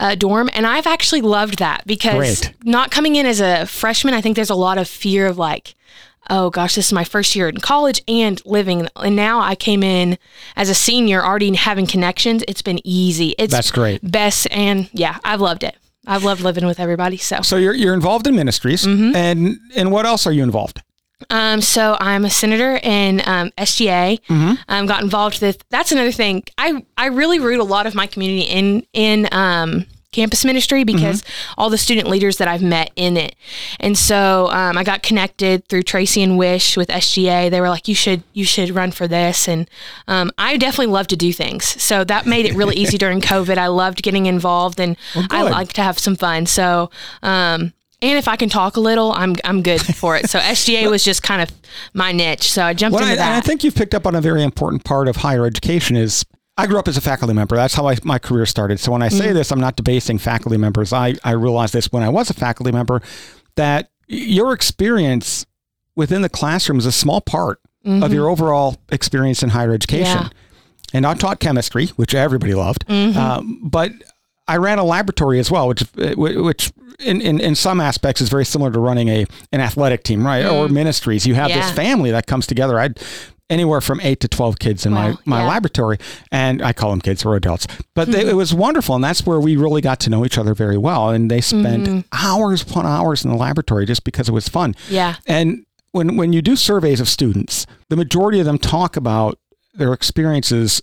a 0.00 0.16
dorm, 0.16 0.48
and 0.54 0.66
I've 0.66 0.86
actually 0.86 1.20
loved 1.20 1.58
that 1.58 1.86
because 1.86 2.40
Great. 2.40 2.54
not 2.64 2.90
coming 2.90 3.16
in 3.16 3.26
as 3.26 3.40
a 3.40 3.66
freshman, 3.66 4.14
I 4.14 4.20
think 4.22 4.36
there's 4.36 4.50
a 4.50 4.54
lot 4.54 4.78
of 4.78 4.88
fear 4.88 5.26
of 5.26 5.36
like 5.36 5.74
oh 6.30 6.50
gosh, 6.50 6.74
this 6.74 6.86
is 6.86 6.92
my 6.92 7.04
first 7.04 7.34
year 7.36 7.48
in 7.48 7.58
college 7.58 8.02
and 8.08 8.40
living. 8.46 8.88
And 8.96 9.16
now 9.16 9.40
I 9.40 9.54
came 9.54 9.82
in 9.82 10.18
as 10.56 10.68
a 10.68 10.74
senior, 10.74 11.22
already 11.22 11.54
having 11.54 11.86
connections. 11.86 12.42
It's 12.48 12.62
been 12.62 12.80
easy. 12.84 13.34
It's 13.38 13.52
That's 13.52 13.70
great. 13.70 14.00
Best. 14.10 14.46
And 14.50 14.88
yeah, 14.92 15.18
I've 15.24 15.40
loved 15.40 15.62
it. 15.64 15.76
I've 16.06 16.24
loved 16.24 16.40
living 16.42 16.66
with 16.66 16.80
everybody. 16.80 17.16
So, 17.16 17.40
So 17.42 17.56
you're 17.56 17.72
you're 17.74 17.94
involved 17.94 18.26
in 18.26 18.34
ministries, 18.36 18.84
Mm-hmm. 18.84 19.16
and 19.16 19.56
and 19.76 19.90
what 19.90 20.04
else 20.06 20.26
are 20.26 20.32
you 20.32 20.42
involved? 20.42 20.82
um, 21.30 21.62
so 21.62 21.96
I'm 22.00 22.24
a 22.26 22.30
senator 22.30 22.78
in 22.82 23.22
um, 23.24 23.50
SGA. 23.56 24.20
Mm-hmm. 24.28 24.52
Um, 24.68 24.84
got 24.86 25.02
involved 25.02 25.40
with. 25.40 25.64
That's 25.70 25.92
another 25.92 26.12
thing. 26.12 26.42
I 26.58 26.84
I 26.98 27.06
really 27.06 27.38
root 27.38 27.60
a 27.60 27.64
lot 27.64 27.86
of 27.86 27.94
my 27.94 28.06
community 28.06 28.42
in 28.42 28.86
in 28.92 29.28
um, 29.32 29.86
campus 30.14 30.44
ministry 30.44 30.84
because 30.84 31.22
Mm-hmm. 31.22 31.54
all 31.60 31.70
the 31.70 31.78
student 31.78 32.08
leaders 32.08 32.38
that 32.38 32.48
I've 32.48 32.62
met 32.62 32.90
in 32.96 33.16
it, 33.16 33.34
and 33.80 33.98
so 33.98 34.48
um, 34.50 34.78
I 34.78 34.84
got 34.84 35.02
connected 35.02 35.66
through 35.68 35.82
Tracy 35.82 36.22
and 36.22 36.38
Wish 36.38 36.76
with 36.76 36.88
SGA. 36.88 37.50
They 37.50 37.60
were 37.60 37.68
like, 37.68 37.88
"You 37.88 37.94
should 37.94 38.22
you 38.32 38.44
should 38.44 38.70
run 38.70 38.90
for 38.92 39.06
this," 39.08 39.48
and 39.48 39.68
um, 40.08 40.30
I 40.38 40.56
definitely 40.56 40.92
love 40.92 41.06
to 41.08 41.16
do 41.16 41.32
things. 41.32 41.80
So 41.82 42.04
that 42.04 42.26
made 42.26 42.46
it 42.46 42.54
really 42.54 42.76
easy 42.76 42.96
during 42.98 43.20
COVID. 43.32 43.58
I 43.58 43.66
loved 43.66 44.02
getting 44.02 44.26
involved, 44.26 44.80
and 44.80 44.96
I 45.30 45.42
like 45.42 45.72
to 45.74 45.82
have 45.82 45.98
some 45.98 46.16
fun. 46.16 46.46
So. 46.46 46.90
Um, 47.22 47.72
and 48.02 48.18
if 48.18 48.28
I 48.28 48.36
can 48.36 48.50
talk 48.50 48.76
a 48.76 48.80
little, 48.80 49.12
I'm 49.12 49.34
I'm 49.44 49.62
good 49.62 49.80
for 49.80 50.14
it. 50.14 50.28
So 50.28 50.38
SGA 50.56 50.90
was 50.90 51.02
just 51.02 51.22
kind 51.22 51.40
of 51.40 51.48
my 51.94 52.12
niche. 52.12 52.50
So 52.52 52.62
I 52.62 52.74
jumped 52.74 52.96
Well, 52.96 53.04
I, 53.04 53.12
into 53.12 53.22
and 53.22 53.32
I 53.32 53.36
that. 53.36 53.46
think 53.46 53.64
you've 53.64 53.74
picked 53.74 53.94
up 53.94 54.06
on 54.06 54.14
a 54.14 54.20
very 54.20 54.42
important 54.42 54.84
part 54.84 55.08
of 55.08 55.16
higher 55.16 55.46
education 55.46 55.96
is 55.96 56.22
I 56.56 56.66
grew 56.66 56.78
up 56.78 56.86
as 56.88 56.96
a 56.96 57.00
faculty 57.00 57.34
member. 57.34 57.56
That's 57.56 57.74
how 57.74 57.88
I, 57.88 57.96
my 58.04 58.18
career 58.18 58.46
started. 58.46 58.78
So 58.80 58.92
when 58.92 59.02
I 59.02 59.08
Mm-hmm. 59.08 59.18
say 59.18 59.32
this, 59.32 59.50
I'm 59.50 59.60
not 59.60 59.76
debasing 59.76 60.18
faculty 60.18 60.56
members. 60.56 60.92
I, 60.92 61.14
I 61.24 61.32
realized 61.32 61.72
this 61.72 61.90
when 61.90 62.02
I 62.04 62.08
was 62.08 62.30
a 62.30 62.34
faculty 62.34 62.70
member 62.70 63.02
that 63.56 63.90
your 64.06 64.52
experience 64.52 65.46
within 65.96 66.22
the 66.22 66.28
classroom 66.28 66.78
is 66.78 66.86
a 66.86 66.92
small 66.92 67.20
part 67.20 67.58
of 67.86 68.14
your 68.14 68.30
overall 68.30 68.76
experience 68.90 69.42
in 69.42 69.50
higher 69.50 69.72
education. 69.72 70.18
Mm-hmm. 70.18 70.26
Yeah. 70.26 70.96
And 70.96 71.06
I 71.06 71.14
taught 71.14 71.38
chemistry, 71.40 71.88
which 71.96 72.14
everybody 72.14 72.54
loved. 72.54 72.86
Mm-hmm. 72.86 73.18
Um, 73.18 73.60
but 73.62 73.92
I 74.48 74.56
ran 74.56 74.78
a 74.78 74.84
laboratory 74.84 75.38
as 75.38 75.50
well, 75.50 75.68
which 75.68 75.82
which 75.96 76.72
in, 77.00 77.20
in, 77.20 77.40
in 77.40 77.54
some 77.54 77.80
aspects 77.80 78.20
is 78.22 78.28
very 78.30 78.44
similar 78.44 78.70
to 78.70 78.78
running 78.78 79.08
a 79.08 79.26
an 79.52 79.60
athletic 79.60 80.02
team, 80.04 80.24
right? 80.24 80.44
Or 80.46 80.68
ministries. 80.68 81.26
You 81.26 81.34
have 81.34 81.48
this 81.50 81.70
Mm. 81.72 81.76
Family 81.76 82.10
that 82.12 82.26
comes 82.26 82.46
together. 82.46 82.78
I'd 82.78 82.98
anywhere 83.54 83.80
from 83.80 84.00
eight 84.02 84.20
to 84.20 84.28
twelve 84.28 84.58
kids 84.58 84.84
in 84.86 84.92
my, 84.92 85.10
Wow, 85.10 85.18
my 85.24 85.40
yeah. 85.42 85.48
laboratory, 85.48 85.98
and 86.30 86.60
I 86.60 86.72
call 86.72 86.90
them 86.90 87.00
kids 87.00 87.24
or 87.24 87.34
adults. 87.36 87.66
But 87.94 88.08
Mm-hmm. 88.08 88.28
it 88.28 88.36
was 88.36 88.52
wonderful, 88.52 88.94
and 88.96 89.02
that's 89.04 89.24
where 89.24 89.40
we 89.40 89.56
really 89.56 89.80
got 89.80 89.98
to 90.00 90.10
know 90.10 90.24
each 90.26 90.36
other 90.38 90.54
very 90.54 90.76
well. 90.78 91.10
And 91.10 91.30
they 91.30 91.40
spent 91.40 91.84
Mm-hmm. 91.86 92.00
hours 92.12 92.60
upon 92.62 92.84
hours 92.86 93.24
in 93.24 93.30
the 93.30 93.36
laboratory 93.36 93.86
just 93.86 94.04
because 94.04 94.28
it 94.28 94.32
was 94.32 94.48
fun. 94.48 94.74
Yeah. 94.90 95.14
And 95.26 95.64
when 95.92 96.16
when 96.16 96.32
you 96.32 96.42
do 96.42 96.56
surveys 96.56 97.00
of 97.00 97.08
students, 97.08 97.66
the 97.88 97.96
majority 97.96 98.40
of 98.40 98.46
them 98.46 98.58
talk 98.58 98.96
about 98.96 99.38
their 99.74 99.92
experiences 99.92 100.82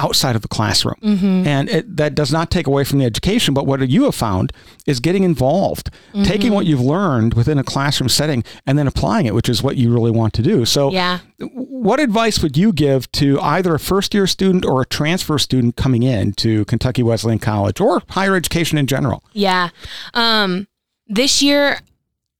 outside 0.00 0.34
of 0.34 0.42
the 0.42 0.48
classroom. 0.48 0.96
Mm-hmm. 1.02 1.46
And 1.46 1.68
it, 1.68 1.96
that 1.96 2.14
does 2.14 2.32
not 2.32 2.50
take 2.50 2.66
away 2.66 2.84
from 2.84 2.98
the 2.98 3.04
education, 3.04 3.54
but 3.54 3.66
what 3.66 3.86
you 3.88 4.04
have 4.04 4.14
found 4.14 4.52
is 4.86 4.98
getting 4.98 5.22
involved, 5.22 5.90
taking 6.24 6.52
what 6.52 6.66
you've 6.66 6.80
learned 6.80 7.34
within 7.34 7.58
a 7.58 7.62
classroom 7.64 8.08
setting 8.08 8.42
and 8.66 8.78
then 8.78 8.86
applying 8.86 9.26
it, 9.26 9.34
which 9.34 9.48
is 9.48 9.62
what 9.62 9.76
you 9.76 9.92
really 9.92 10.10
want 10.10 10.32
to 10.34 10.42
do. 10.42 10.64
So 10.64 10.90
Yeah. 10.90 11.18
what 11.38 12.00
advice 12.00 12.42
would 12.42 12.56
you 12.56 12.72
give 12.72 13.10
to 13.12 13.38
either 13.40 13.74
a 13.74 13.78
first 13.78 14.14
year 14.14 14.26
student 14.26 14.64
or 14.64 14.80
a 14.82 14.86
transfer 14.86 15.38
student 15.38 15.76
coming 15.76 16.02
in 16.02 16.32
to 16.34 16.64
Kentucky 16.64 17.02
Wesleyan 17.02 17.38
College 17.38 17.80
or 17.80 18.02
higher 18.10 18.34
education 18.34 18.78
in 18.78 18.86
general? 18.86 19.22
Yeah. 19.32 19.68
Um, 20.14 20.66
this 21.06 21.42
year, 21.42 21.80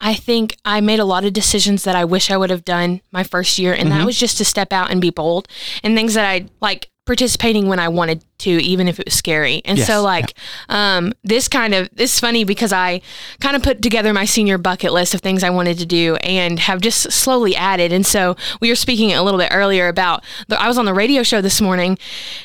I 0.00 0.14
think 0.14 0.56
I 0.64 0.80
made 0.80 0.99
a 0.99 1.04
lot 1.04 1.25
of 1.26 1.32
decisions 1.35 1.85
that 1.85 1.94
I 1.94 2.04
wish 2.06 2.30
I 2.30 2.37
would 2.38 2.49
have 2.50 2.64
done 2.64 3.02
my 3.12 3.23
first 3.23 3.58
year, 3.58 3.75
and 3.75 3.92
that 3.92 4.06
was 4.06 4.18
just 4.18 4.38
to 4.38 4.44
step 4.46 4.73
out 4.73 4.90
and 4.90 4.99
be 5.00 5.11
bold 5.11 5.46
and 5.82 5.94
things 5.94 6.14
that 6.14 6.25
I 6.25 6.46
like 6.62 6.89
participating 7.07 7.66
when 7.66 7.78
I 7.78 7.88
wanted 7.88 8.25
to, 8.38 8.50
even 8.50 8.87
if 8.87 9.00
it 9.00 9.07
was 9.07 9.14
scary. 9.14 9.62
And 9.64 9.78
Yes, 9.78 9.87
so, 9.87 10.02
like, 10.02 10.35
um, 10.69 11.12
this 11.25 11.49
kind 11.49 11.75
of 11.75 11.88
this 11.92 12.14
is 12.14 12.21
funny 12.21 12.45
because 12.45 12.73
I 12.73 13.00
kind 13.40 13.57
of 13.57 13.62
put 13.62 13.83
together 13.83 14.12
my 14.12 14.25
senior 14.25 14.59
bucket 14.59 14.92
list 14.92 15.14
of 15.14 15.21
things 15.21 15.42
I 15.42 15.50
wanted 15.50 15.78
to 15.78 15.87
do 15.87 16.16
and 16.16 16.59
have 16.61 16.80
just 16.80 17.11
slowly 17.11 17.57
added. 17.57 17.92
And 17.92 18.07
so 18.07 18.37
we 18.61 18.69
were 18.69 18.76
speaking 18.76 19.12
a 19.12 19.23
little 19.23 19.40
bit 19.40 19.50
earlier 19.52 19.88
about 19.88 20.23
the, 20.49 20.61
I 20.61 20.69
was 20.69 20.78
on 20.78 20.85
the 20.85 20.95
radio 20.95 21.23
show 21.23 21.40
this 21.40 21.61
morning, 21.61 21.99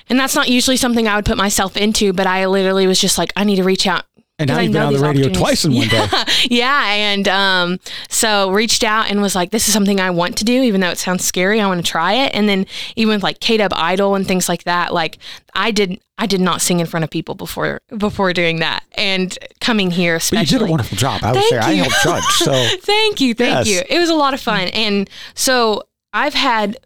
and 0.10 0.20
that's 0.20 0.36
not 0.36 0.50
usually 0.50 0.78
something 0.78 1.08
I 1.08 1.16
would 1.16 1.26
put 1.26 1.38
myself 1.38 1.78
into, 1.78 2.14
but 2.14 2.28
I 2.28 2.46
literally 2.48 2.88
was 2.88 3.00
just 3.00 3.18
like, 3.18 3.32
I 3.36 3.44
need 3.44 3.58
to 3.58 3.64
reach 3.64 3.86
out 3.88 4.06
And 4.38 4.50
now 4.50 4.60
you've 4.60 4.74
been 4.74 4.82
on 4.82 4.92
the 4.94 5.00
radio 5.00 5.30
twice 5.30 5.64
in 5.64 5.74
one 5.74 5.88
day. 5.88 6.06
yeah 6.50 6.88
and 6.94 7.26
um, 7.30 7.80
so 8.10 8.52
reached 8.52 8.84
out 8.84 9.10
and 9.10 9.22
was 9.22 9.34
like 9.34 9.52
this 9.52 9.68
is 9.70 9.74
something 9.74 10.02
i 10.02 10.10
want 10.10 10.38
to 10.38 10.44
do 10.44 10.62
even 10.62 10.82
though 10.82 10.90
it 10.90 10.98
sounds 10.98 11.24
scary 11.24 11.62
i 11.62 11.68
want 11.68 11.84
to 11.84 11.90
try 11.90 12.14
it 12.14 12.36
and 12.36 12.50
then 12.50 12.66
even 12.98 13.16
with 13.16 13.24
like 13.24 13.40
k-dub 13.40 13.72
idol 13.74 14.14
and 14.14 14.28
things 14.28 14.50
like 14.50 14.64
that 14.66 14.94
like 14.94 15.20
i 15.54 15.72
did 15.72 16.02
i 16.18 16.26
did 16.26 16.42
not 16.42 16.62
sing 16.62 16.82
in 16.82 16.86
front 16.86 17.06
of 17.06 17.10
people 17.10 17.34
before 17.34 17.80
before 17.98 18.34
doing 18.34 18.60
that 18.60 18.84
and 18.96 19.38
coming 19.62 19.90
here 19.90 20.20
But 20.30 20.40
you 20.52 20.60
did 20.60 20.62
a 20.62 20.66
wonderful 20.70 20.98
job. 20.98 21.22
I 21.24 21.32
would 21.32 21.40
Thank 21.40 21.50
say 21.52 21.58
I 21.58 21.74
helped 21.76 22.04
judge. 22.04 22.24
So 22.34 22.52
thank 22.82 23.22
you 23.22 23.34
thank 23.34 23.66
Yes. 23.66 23.68
you 23.70 23.96
it 23.96 24.00
was 24.00 24.10
a 24.10 24.16
lot 24.16 24.34
of 24.34 24.42
fun 24.42 24.68
and 24.70 25.10
so 25.34 25.84
i've 26.12 26.34
had 26.34 26.78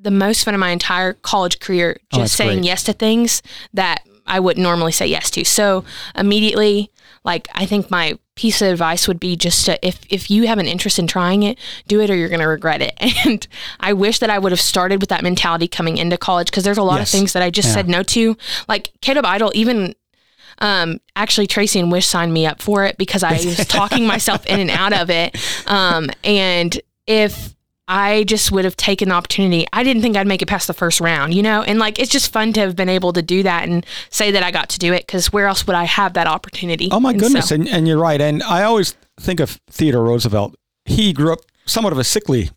the 0.00 0.10
most 0.10 0.44
fun 0.44 0.54
of 0.54 0.60
my 0.60 0.70
entire 0.70 1.12
college 1.12 1.60
career 1.60 1.98
Oh, 2.14 2.18
just 2.20 2.34
saying 2.36 2.58
great. 2.60 2.64
yes 2.64 2.82
to 2.84 2.94
things 2.94 3.42
that 3.74 4.06
i 4.26 4.38
wouldn't 4.40 4.62
normally 4.62 4.92
say 4.92 5.06
yes 5.06 5.30
to 5.30 5.44
so 5.44 5.84
immediately 6.16 6.90
like 7.24 7.48
i 7.54 7.64
think 7.66 7.90
my 7.90 8.18
piece 8.36 8.60
of 8.60 8.68
advice 8.68 9.06
would 9.06 9.20
be 9.20 9.36
just 9.36 9.64
to 9.66 9.86
if 9.86 10.00
if 10.10 10.30
you 10.30 10.46
have 10.46 10.58
an 10.58 10.66
interest 10.66 10.98
in 10.98 11.06
trying 11.06 11.42
it 11.44 11.56
do 11.86 12.00
it 12.00 12.10
or 12.10 12.16
you're 12.16 12.28
going 12.28 12.40
to 12.40 12.46
regret 12.48 12.82
it 12.82 12.94
and 13.26 13.46
i 13.80 13.92
wish 13.92 14.18
that 14.18 14.30
i 14.30 14.38
would 14.38 14.50
have 14.52 14.60
started 14.60 15.00
with 15.00 15.08
that 15.08 15.22
mentality 15.22 15.68
coming 15.68 15.96
into 15.98 16.16
college 16.18 16.48
because 16.50 16.64
there's 16.64 16.78
a 16.78 16.82
lot 16.82 16.98
Yes. 16.98 17.12
of 17.14 17.18
things 17.18 17.32
that 17.34 17.42
i 17.42 17.50
just 17.50 17.68
Yeah. 17.68 17.74
said 17.74 17.88
no 17.88 18.02
to 18.02 18.36
like 18.68 18.90
of 19.08 19.24
idol 19.24 19.52
even 19.54 19.94
um, 20.60 21.00
actually 21.16 21.48
Tracy 21.48 21.80
and 21.80 21.90
Wish 21.90 22.06
signed 22.06 22.32
me 22.32 22.46
up 22.46 22.62
for 22.62 22.84
it 22.84 22.96
because 22.96 23.24
I 23.24 23.32
was 23.44 23.66
talking 23.66 24.06
myself 24.06 24.46
in 24.46 24.60
and 24.60 24.70
out 24.70 24.92
of 24.92 25.10
it. 25.10 25.36
Um, 25.66 26.10
and 26.22 26.80
if 27.08 27.53
I 27.86 28.24
just 28.24 28.50
would 28.50 28.64
have 28.64 28.76
taken 28.76 29.10
the 29.10 29.14
opportunity. 29.14 29.66
I 29.72 29.82
didn't 29.82 30.00
think 30.02 30.16
I'd 30.16 30.26
make 30.26 30.40
it 30.42 30.46
past 30.46 30.66
the 30.68 30.72
first 30.74 31.00
round, 31.00 31.34
you 31.34 31.42
know? 31.42 31.62
And 31.62 31.78
like, 31.78 31.98
it's 31.98 32.10
just 32.10 32.32
fun 32.32 32.52
to 32.54 32.60
have 32.60 32.74
been 32.76 32.88
able 32.88 33.12
to 33.12 33.20
do 33.22 33.42
that 33.42 33.68
and 33.68 33.84
say 34.10 34.30
that 34.30 34.42
I 34.42 34.50
got 34.50 34.70
to 34.70 34.78
do 34.78 34.92
it 34.94 35.06
because 35.06 35.32
where 35.32 35.46
else 35.46 35.66
would 35.66 35.76
I 35.76 35.84
have 35.84 36.14
that 36.14 36.26
opportunity? 36.26 36.88
Oh, 36.90 36.98
my 37.00 37.10
And 37.10 37.20
goodness. 37.20 37.48
so- 37.50 37.56
and, 37.56 37.68
and 37.68 37.86
you're 37.86 37.98
right. 37.98 38.20
And 38.20 38.42
I 38.42 38.62
always 38.62 38.94
think 39.20 39.38
of 39.40 39.60
Theodore 39.70 40.04
Roosevelt. 40.04 40.54
He 40.86 41.12
grew 41.12 41.32
up 41.32 41.40
somewhat 41.66 41.92
of 41.92 41.98
a 41.98 42.04
sickly 42.04 42.50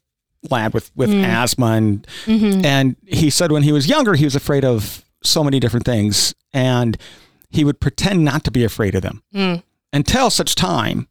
lad 0.50 0.74
with, 0.74 0.92
with 0.96 1.10
Mm. 1.10 1.24
asthma. 1.26 1.66
And, 1.74 2.08
Mm-hmm. 2.26 2.66
and 2.66 2.96
he 3.06 3.30
said 3.30 3.52
when 3.52 3.64
he 3.64 3.72
was 3.74 3.88
younger, 3.88 4.14
he 4.16 4.24
was 4.26 4.36
afraid 4.36 4.64
of 4.64 5.04
so 5.24 5.44
many 5.44 5.60
different 5.60 5.86
things. 5.86 6.34
And 6.54 6.98
he 7.50 7.66
would 7.66 7.80
pretend 7.82 8.24
not 8.24 8.44
to 8.46 8.52
be 8.52 8.64
afraid 8.64 8.96
of 8.96 9.02
them 9.02 9.24
Mm. 9.36 9.64
until 9.92 10.30
such 10.30 10.56
time 10.56 11.08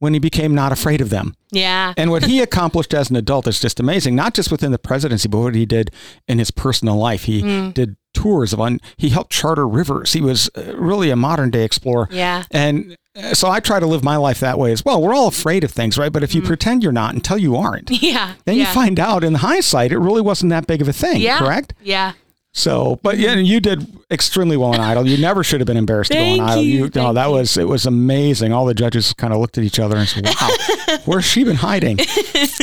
when 0.00 0.12
he 0.14 0.18
became 0.18 0.54
not 0.54 0.72
afraid 0.72 1.00
of 1.00 1.10
them. 1.10 1.34
yeah. 1.52 1.94
And 1.96 2.10
what 2.10 2.24
he 2.24 2.40
accomplished 2.40 2.92
as 2.94 3.08
an 3.10 3.16
adult 3.16 3.46
is 3.46 3.60
just 3.60 3.78
amazing, 3.80 4.14
not 4.16 4.34
just 4.34 4.50
within 4.50 4.72
the 4.72 4.78
presidency, 4.78 5.28
but 5.28 5.38
what 5.38 5.54
he 5.54 5.66
did 5.66 5.90
in 6.26 6.38
his 6.38 6.50
personal 6.50 6.96
life. 6.96 7.24
He 7.24 7.42
Mm. 7.42 7.74
did 7.74 7.96
tours 8.14 8.52
of, 8.52 8.60
un, 8.60 8.80
he 8.96 9.10
helped 9.10 9.30
charter 9.30 9.68
rivers. 9.68 10.12
He 10.14 10.20
was 10.20 10.50
uh, 10.56 10.74
really 10.76 11.10
a 11.10 11.16
modern 11.16 11.50
day 11.50 11.64
explorer. 11.64 12.08
Yeah. 12.10 12.42
And 12.50 12.96
uh, 13.16 13.34
so 13.34 13.48
I 13.50 13.60
try 13.60 13.78
to 13.78 13.86
live 13.86 14.02
my 14.02 14.16
life 14.16 14.40
that 14.40 14.58
way 14.58 14.72
as 14.72 14.84
well. 14.84 15.00
We're 15.02 15.14
all 15.14 15.28
afraid 15.28 15.64
of 15.64 15.70
things, 15.70 15.96
right? 15.98 16.12
But 16.12 16.22
if 16.22 16.34
you 16.34 16.42
pretend 16.42 16.82
you're 16.82 16.92
not 16.92 17.14
until 17.14 17.38
you 17.38 17.54
aren't, 17.56 17.90
Yeah. 18.02 18.32
then 18.46 18.54
Mm. 18.56 18.58
yeah. 18.58 18.68
you 18.68 18.74
find 18.74 18.98
out 18.98 19.22
in 19.22 19.34
hindsight, 19.34 19.92
it 19.92 19.98
really 19.98 20.22
wasn't 20.22 20.50
that 20.50 20.66
big 20.66 20.80
of 20.80 20.88
a 20.88 20.92
thing, 20.94 21.20
yeah. 21.20 21.38
correct? 21.38 21.74
Yeah. 21.82 22.12
So, 22.52 22.98
but 23.04 23.18
yeah, 23.18 23.34
you 23.34 23.60
did 23.60 23.86
extremely 24.10 24.56
well 24.56 24.74
in 24.74 24.80
Idol. 24.80 25.06
You 25.06 25.18
never 25.18 25.44
should 25.44 25.60
have 25.60 25.68
been 25.68 25.76
embarrassed 25.76 26.10
to 26.10 26.16
go 26.18 26.24
on 26.24 26.40
Idol. 26.40 26.62
you, 26.64 26.84
oh, 26.86 26.90
no, 26.94 27.12
that 27.12 27.26
you. 27.26 27.32
was 27.32 27.56
it 27.56 27.68
was 27.68 27.86
amazing. 27.86 28.52
All 28.52 28.66
the 28.66 28.74
judges 28.74 29.12
kind 29.14 29.32
of 29.32 29.38
looked 29.38 29.56
at 29.56 29.62
each 29.62 29.78
other 29.78 29.96
and 29.96 30.08
said, 30.08 30.24
"Wow, 30.26 30.50
where's 31.04 31.24
she 31.24 31.44
been 31.44 31.56
hiding?" 31.56 31.98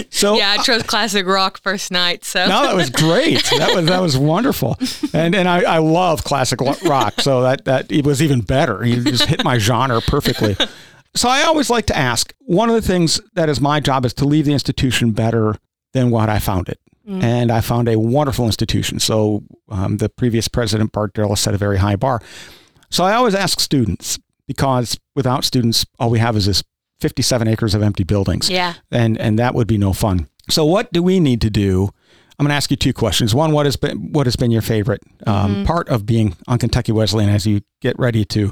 So, 0.09 0.35
Yeah. 0.37 0.51
I 0.51 0.55
uh, 0.57 0.63
chose 0.63 0.81
classic 0.83 1.27
rock 1.27 1.61
first 1.61 1.91
night. 1.91 2.25
So 2.25 2.47
no, 2.47 2.63
that 2.63 2.75
was 2.75 2.89
great. 2.89 3.43
That 3.57 3.75
was 3.75 3.85
that 3.85 4.01
was 4.01 4.17
wonderful, 4.17 4.77
and 5.13 5.35
and 5.35 5.47
I, 5.47 5.61
I 5.61 5.77
love 5.77 6.23
classic 6.23 6.59
rock, 6.61 7.21
so 7.21 7.41
that 7.43 7.65
that 7.65 7.91
it 7.91 8.05
was 8.05 8.21
even 8.21 8.41
better. 8.41 8.85
You 8.85 9.03
just 9.03 9.25
hit 9.25 9.43
my 9.43 9.57
genre 9.57 10.01
perfectly. 10.01 10.55
So 11.15 11.29
I 11.29 11.43
always 11.43 11.69
like 11.69 11.85
to 11.87 11.97
ask. 11.97 12.33
One 12.41 12.69
of 12.69 12.75
the 12.75 12.81
things 12.81 13.19
that 13.33 13.47
is 13.49 13.61
my 13.61 13.79
job 13.79 14.05
is 14.05 14.13
to 14.15 14.25
leave 14.25 14.45
the 14.45 14.53
institution 14.53 15.11
better 15.11 15.55
than 15.93 16.09
what 16.11 16.29
I 16.29 16.39
found 16.39 16.67
it, 16.69 16.79
and 17.07 17.51
I 17.51 17.61
found 17.61 17.87
a 17.87 17.97
wonderful 17.97 18.45
institution. 18.45 18.99
So 18.99 19.43
um, 19.69 19.97
the 19.97 20.09
previous 20.09 20.47
president 20.47 20.91
Bart 20.91 21.13
Darrell 21.13 21.35
set 21.35 21.53
a 21.53 21.57
very 21.57 21.77
high 21.77 21.95
bar. 21.95 22.21
So 22.89 23.03
I 23.03 23.13
always 23.13 23.35
ask 23.35 23.59
students 23.59 24.19
because 24.47 24.99
without 25.15 25.43
students, 25.43 25.85
all 25.99 26.09
we 26.09 26.19
have 26.19 26.35
is 26.35 26.45
this 26.45 26.63
57 26.99 27.47
acres 27.47 27.75
of 27.75 27.83
empty 27.83 28.03
buildings 28.03 28.49
yeah. 28.49 28.73
and 28.91 29.19
and 29.19 29.37
that 29.37 29.53
would 29.53 29.67
be 29.67 29.77
no 29.77 29.93
fun. 29.93 30.27
So 30.49 30.65
what 30.65 30.91
do 30.91 31.03
we 31.03 31.19
need 31.19 31.41
to 31.41 31.49
do? 31.49 31.89
I'm 32.39 32.45
going 32.45 32.51
to 32.51 32.55
ask 32.55 32.69
you 32.69 32.77
two 32.77 32.93
questions. 32.93 33.33
One, 33.33 33.51
what 33.51 33.65
has 33.65 33.75
been 33.75 34.11
what 34.11 34.27
has 34.27 34.35
been 34.35 34.51
your 34.51 34.61
favorite 34.61 35.01
um, 35.25 35.65
part 35.65 35.89
of 35.89 36.05
being 36.05 36.35
on 36.47 36.59
Kentucky 36.59 36.91
Wesleyan 36.91 37.29
as 37.29 37.47
you 37.47 37.61
get 37.81 37.97
ready 37.97 38.25
to 38.25 38.51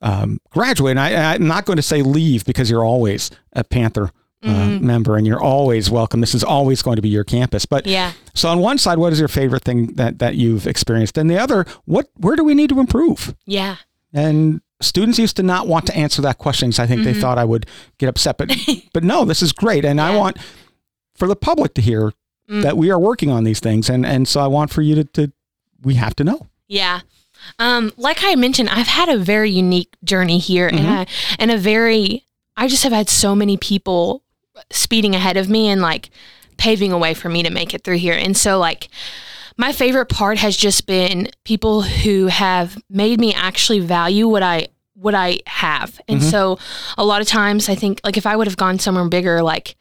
um, 0.00 0.40
graduate? 0.50 0.92
And 0.92 1.00
I, 1.00 1.34
I'm 1.34 1.46
not 1.46 1.64
going 1.64 1.76
to 1.76 1.82
say 1.82 2.02
leave 2.02 2.44
because 2.44 2.68
you're 2.68 2.84
always 2.84 3.30
a 3.52 3.62
Panther 3.62 4.10
uh, 4.42 4.78
member 4.80 5.16
and 5.16 5.26
you're 5.26 5.40
always 5.42 5.90
welcome. 5.90 6.20
This 6.20 6.34
is 6.34 6.42
always 6.44 6.82
going 6.82 6.96
to 6.96 7.02
be 7.02 7.08
your 7.08 7.24
campus. 7.24 7.64
But 7.66 7.86
Yeah. 7.86 8.12
so 8.34 8.48
on 8.48 8.58
one 8.60 8.78
side, 8.78 8.98
what 8.98 9.12
is 9.12 9.18
your 9.18 9.28
favorite 9.28 9.62
thing 9.64 9.94
that 9.94 10.18
that 10.18 10.34
you've 10.34 10.66
experienced? 10.66 11.16
And 11.18 11.30
the 11.30 11.38
other, 11.38 11.64
what 11.84 12.08
where 12.16 12.36
do 12.36 12.44
we 12.44 12.54
need 12.54 12.68
to 12.70 12.80
improve? 12.80 13.34
Yeah. 13.46 13.76
And 14.12 14.60
students 14.80 15.18
used 15.18 15.36
to 15.36 15.42
not 15.42 15.68
want 15.68 15.86
to 15.86 15.96
answer 15.96 16.20
that 16.22 16.38
question 16.38 16.68
because 16.70 16.78
I 16.80 16.86
think 16.86 17.02
Mm-hmm. 17.02 17.12
they 17.12 17.20
thought 17.20 17.38
I 17.38 17.44
would 17.44 17.66
get 17.98 18.08
upset. 18.08 18.36
But 18.36 18.50
but 18.92 19.04
no, 19.04 19.24
this 19.24 19.42
is 19.42 19.52
great, 19.52 19.84
and 19.84 20.00
I 20.00 20.16
want 20.16 20.38
for 21.14 21.28
the 21.28 21.36
public 21.36 21.74
to 21.74 21.80
hear 21.82 22.12
Mm. 22.50 22.62
that 22.62 22.76
we 22.76 22.90
are 22.90 22.98
working 22.98 23.30
on 23.30 23.44
these 23.44 23.60
things, 23.60 23.88
and 23.88 24.04
and 24.04 24.26
so 24.26 24.40
I 24.40 24.48
want 24.48 24.70
for 24.72 24.82
you 24.82 24.96
to, 24.96 25.04
to 25.04 25.32
we 25.82 25.94
have 25.94 26.16
to 26.16 26.24
know. 26.24 26.48
Yeah. 26.66 27.00
Um, 27.60 27.92
like 27.96 28.18
I 28.24 28.34
mentioned, 28.34 28.68
I've 28.68 28.88
had 28.88 29.08
a 29.08 29.16
very 29.16 29.50
unique 29.50 29.96
journey 30.02 30.38
here 30.38 30.66
and 30.66 30.80
I, 30.86 31.06
and 31.38 31.50
a 31.52 31.56
very 31.56 32.24
I 32.56 32.66
just 32.68 32.82
have 32.82 32.92
had 32.92 33.08
so 33.08 33.34
many 33.36 33.56
people 33.56 34.21
speeding 34.70 35.14
ahead 35.14 35.36
of 35.36 35.48
me 35.48 35.68
and 35.68 35.80
like 35.80 36.10
paving 36.56 36.92
a 36.92 36.98
way 36.98 37.14
for 37.14 37.28
me 37.28 37.42
to 37.42 37.50
make 37.50 37.74
it 37.74 37.84
through 37.84 37.98
here. 37.98 38.14
And 38.14 38.36
so 38.36 38.58
like 38.58 38.88
my 39.56 39.72
favorite 39.72 40.06
part 40.06 40.38
has 40.38 40.56
just 40.56 40.86
been 40.86 41.30
people 41.44 41.82
who 41.82 42.26
have 42.26 42.80
made 42.88 43.20
me 43.20 43.34
actually 43.34 43.80
value 43.80 44.28
what 44.28 44.42
I 44.42 44.68
what 44.94 45.14
I 45.14 45.40
have. 45.46 46.00
And 46.06 46.22
so 46.22 46.58
a 46.96 47.04
lot 47.04 47.20
of 47.20 47.26
times 47.26 47.68
I 47.68 47.74
think 47.74 48.00
like 48.04 48.16
if 48.16 48.26
I 48.26 48.36
would 48.36 48.46
have 48.46 48.56
gone 48.56 48.78
somewhere 48.78 49.08
bigger 49.08 49.42
like 49.42 49.76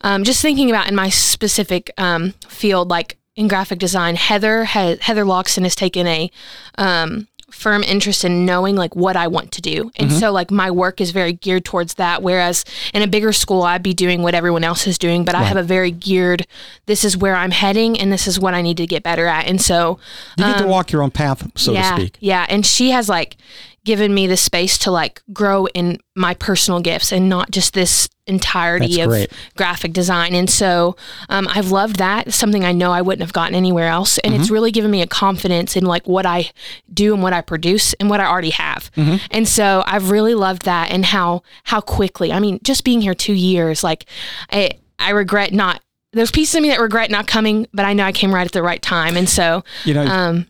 um, 0.00 0.24
just 0.24 0.42
thinking 0.42 0.70
about 0.70 0.88
in 0.88 0.94
my 0.94 1.08
specific 1.08 1.90
um, 1.98 2.32
field, 2.48 2.88
like 2.88 3.16
in 3.34 3.48
graphic 3.48 3.78
design, 3.78 4.16
Heather 4.16 4.64
has 4.64 4.98
Heather 5.00 5.24
Loxton 5.24 5.62
has 5.62 5.74
taken 5.74 6.06
a 6.06 6.30
um, 6.78 7.28
firm 7.50 7.82
interest 7.84 8.24
in 8.24 8.44
knowing 8.44 8.74
like 8.76 8.96
what 8.96 9.16
I 9.16 9.28
want 9.28 9.52
to 9.52 9.62
do, 9.62 9.90
and 9.96 10.12
so 10.12 10.32
like 10.32 10.50
my 10.50 10.70
work 10.70 11.00
is 11.00 11.12
very 11.12 11.32
geared 11.32 11.64
towards 11.64 11.94
that. 11.94 12.22
Whereas 12.22 12.64
in 12.92 13.02
a 13.02 13.06
bigger 13.06 13.32
school, 13.32 13.62
I'd 13.62 13.82
be 13.82 13.94
doing 13.94 14.22
what 14.22 14.34
everyone 14.34 14.64
else 14.64 14.86
is 14.86 14.98
doing, 14.98 15.24
but 15.24 15.34
I 15.34 15.42
have 15.44 15.56
a 15.56 15.62
very 15.62 15.90
geared. 15.90 16.46
This 16.86 17.04
is 17.04 17.16
where 17.16 17.36
I'm 17.36 17.52
heading, 17.52 17.98
and 17.98 18.12
this 18.12 18.26
is 18.26 18.40
what 18.40 18.54
I 18.54 18.62
need 18.62 18.76
to 18.78 18.86
get 18.86 19.02
better 19.02 19.26
at. 19.26 19.46
And 19.46 19.60
so 19.60 19.98
You 20.36 20.44
get 20.44 20.58
to 20.58 20.66
walk 20.66 20.90
your 20.92 21.02
own 21.02 21.10
path, 21.12 21.48
so 21.56 21.70
Um, 21.70 21.76
yeah, 21.76 21.90
to 21.94 22.00
speak. 22.00 22.16
Yeah, 22.20 22.46
and 22.48 22.66
she 22.66 22.90
has 22.90 23.08
like 23.08 23.36
given 23.84 24.12
me 24.12 24.26
the 24.26 24.36
space 24.36 24.76
to 24.78 24.90
like 24.90 25.22
grow 25.32 25.66
in 25.68 25.98
my 26.16 26.34
personal 26.34 26.80
gifts 26.80 27.12
and 27.12 27.28
not 27.28 27.52
just 27.52 27.72
this 27.74 28.08
entirety 28.26 28.86
That's 28.96 28.98
of 29.04 29.08
great. 29.08 29.32
graphic 29.56 29.92
design. 29.92 30.34
And 30.34 30.50
so 30.50 30.96
um, 31.28 31.46
I've 31.48 31.70
loved 31.70 31.96
that. 31.96 32.26
It's 32.26 32.36
something 32.36 32.64
I 32.64 32.72
know 32.72 32.90
I 32.92 33.00
wouldn't 33.02 33.22
have 33.22 33.32
gotten 33.32 33.54
anywhere 33.54 33.88
else. 33.88 34.18
And 34.18 34.32
Mm-hmm. 34.32 34.40
it's 34.42 34.50
really 34.50 34.70
given 34.72 34.90
me 34.90 35.00
a 35.02 35.06
confidence 35.06 35.76
in 35.76 35.84
like 35.86 36.06
what 36.06 36.26
I 36.26 36.50
do 36.92 37.14
and 37.14 37.22
what 37.22 37.32
I 37.32 37.40
produce 37.40 37.92
and 37.94 38.10
what 38.10 38.20
I 38.20 38.26
already 38.26 38.50
have. 38.50 38.90
Mm-hmm. 38.96 39.24
And 39.30 39.46
so 39.48 39.84
I've 39.86 40.10
really 40.10 40.34
loved 40.34 40.62
that 40.62 40.90
and 40.90 41.04
how 41.04 41.42
how 41.64 41.80
quickly. 41.80 42.32
I 42.32 42.40
mean, 42.40 42.58
just 42.64 42.82
being 42.84 43.00
here 43.00 43.14
two 43.14 43.32
years, 43.34 43.84
like 43.84 44.06
I 44.50 44.70
I 44.98 45.10
regret 45.10 45.52
not 45.52 45.80
there's 46.12 46.30
pieces 46.30 46.54
of 46.54 46.62
me 46.62 46.68
that 46.70 46.80
regret 46.80 47.10
not 47.10 47.26
coming, 47.26 47.66
but 47.74 47.84
I 47.84 47.92
know 47.92 48.04
I 48.04 48.12
came 48.12 48.34
right 48.34 48.46
at 48.46 48.52
the 48.52 48.62
right 48.62 48.80
time. 48.82 49.16
And 49.16 49.28
so 49.28 49.62
You 49.84 49.94
know, 49.94 50.06
um 50.06 50.46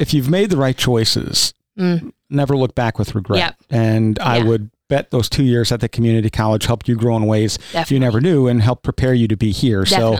if 0.00 0.12
you've 0.12 0.28
made 0.28 0.50
the 0.50 0.56
right 0.56 0.76
choices, 0.76 1.54
Mm. 1.78 2.12
never 2.30 2.56
look 2.56 2.74
back 2.74 2.98
with 2.98 3.14
regret. 3.14 3.38
Yep. 3.38 3.56
And 3.70 4.18
I 4.20 4.38
Yeah. 4.38 4.44
would 4.44 4.70
bet 4.88 5.10
those 5.10 5.28
two 5.28 5.42
years 5.44 5.72
at 5.72 5.80
the 5.80 5.88
community 5.88 6.30
college 6.30 6.66
helped 6.66 6.88
you 6.88 6.96
grow 6.96 7.16
in 7.16 7.26
ways 7.26 7.58
you 7.88 7.98
never 7.98 8.20
knew 8.20 8.46
and 8.46 8.62
helped 8.62 8.82
prepare 8.82 9.14
you 9.14 9.28
to 9.28 9.36
be 9.36 9.50
here. 9.52 9.84
So. 9.86 10.16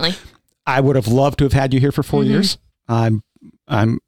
I 0.66 0.80
would 0.80 0.96
have 0.96 1.08
loved 1.08 1.38
to 1.40 1.44
have 1.44 1.52
had 1.52 1.74
you 1.74 1.80
here 1.80 1.92
for 1.92 2.02
4 2.02 2.22
Mhm. 2.22 2.28
years. 2.28 2.58
I'm 2.88 3.22
I'm 3.68 3.98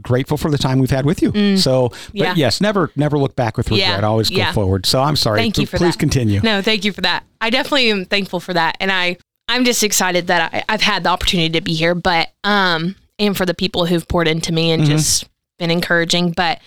grateful 0.00 0.36
for 0.38 0.50
the 0.50 0.56
time 0.58 0.78
we've 0.78 0.90
had 0.90 1.04
with 1.04 1.20
you. 1.20 1.32
Mm. 1.32 1.58
So, 1.58 1.88
but 1.88 1.98
Yeah. 2.14 2.34
yes, 2.34 2.60
never 2.62 2.90
never 2.96 3.18
look 3.18 3.36
back 3.36 3.56
with 3.58 3.70
regret. 3.70 4.00
Yeah. 4.00 4.06
Always 4.06 4.30
go 4.30 4.36
Yeah. 4.36 4.52
forward. 4.52 4.86
So 4.86 5.02
I'm 5.02 5.16
sorry. 5.16 5.40
Thank 5.40 5.58
you 5.58 5.66
for 5.66 5.76
Please 5.76 5.94
that. 5.94 5.98
continue. 5.98 6.40
No, 6.42 6.62
thank 6.62 6.84
you 6.86 6.92
for 6.92 7.00
that. 7.02 7.24
I 7.42 7.50
definitely 7.50 7.90
am 7.90 8.04
thankful 8.06 8.40
for 8.40 8.54
that, 8.54 8.76
and 8.80 8.90
I 8.90 9.18
I'm 9.50 9.64
just 9.64 9.82
excited 9.82 10.26
that 10.28 10.50
I, 10.52 10.64
I've 10.68 10.82
had 10.82 11.02
the 11.04 11.08
opportunity 11.10 11.50
to 11.50 11.60
be 11.62 11.72
here, 11.74 11.94
but 11.94 12.28
um, 12.44 12.96
and 13.18 13.36
for 13.36 13.44
the 13.46 13.54
people 13.54 13.84
who've 13.86 14.06
poured 14.08 14.28
into 14.28 14.52
me 14.52 14.70
and 14.70 14.84
Mhm. 14.84 14.86
just 14.86 15.26
been 15.58 15.70
encouraging. 15.70 16.30
But 16.32 16.60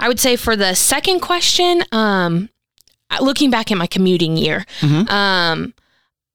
I 0.00 0.08
would 0.08 0.18
say 0.20 0.34
for 0.36 0.56
the 0.56 0.74
second 0.74 1.20
question, 1.20 1.82
um, 1.92 2.48
looking 3.20 3.50
back 3.50 3.70
at 3.72 3.78
my 3.78 3.86
commuting 3.86 4.36
year, 4.36 4.64
Mhm. 4.80 5.10
um, 5.10 5.74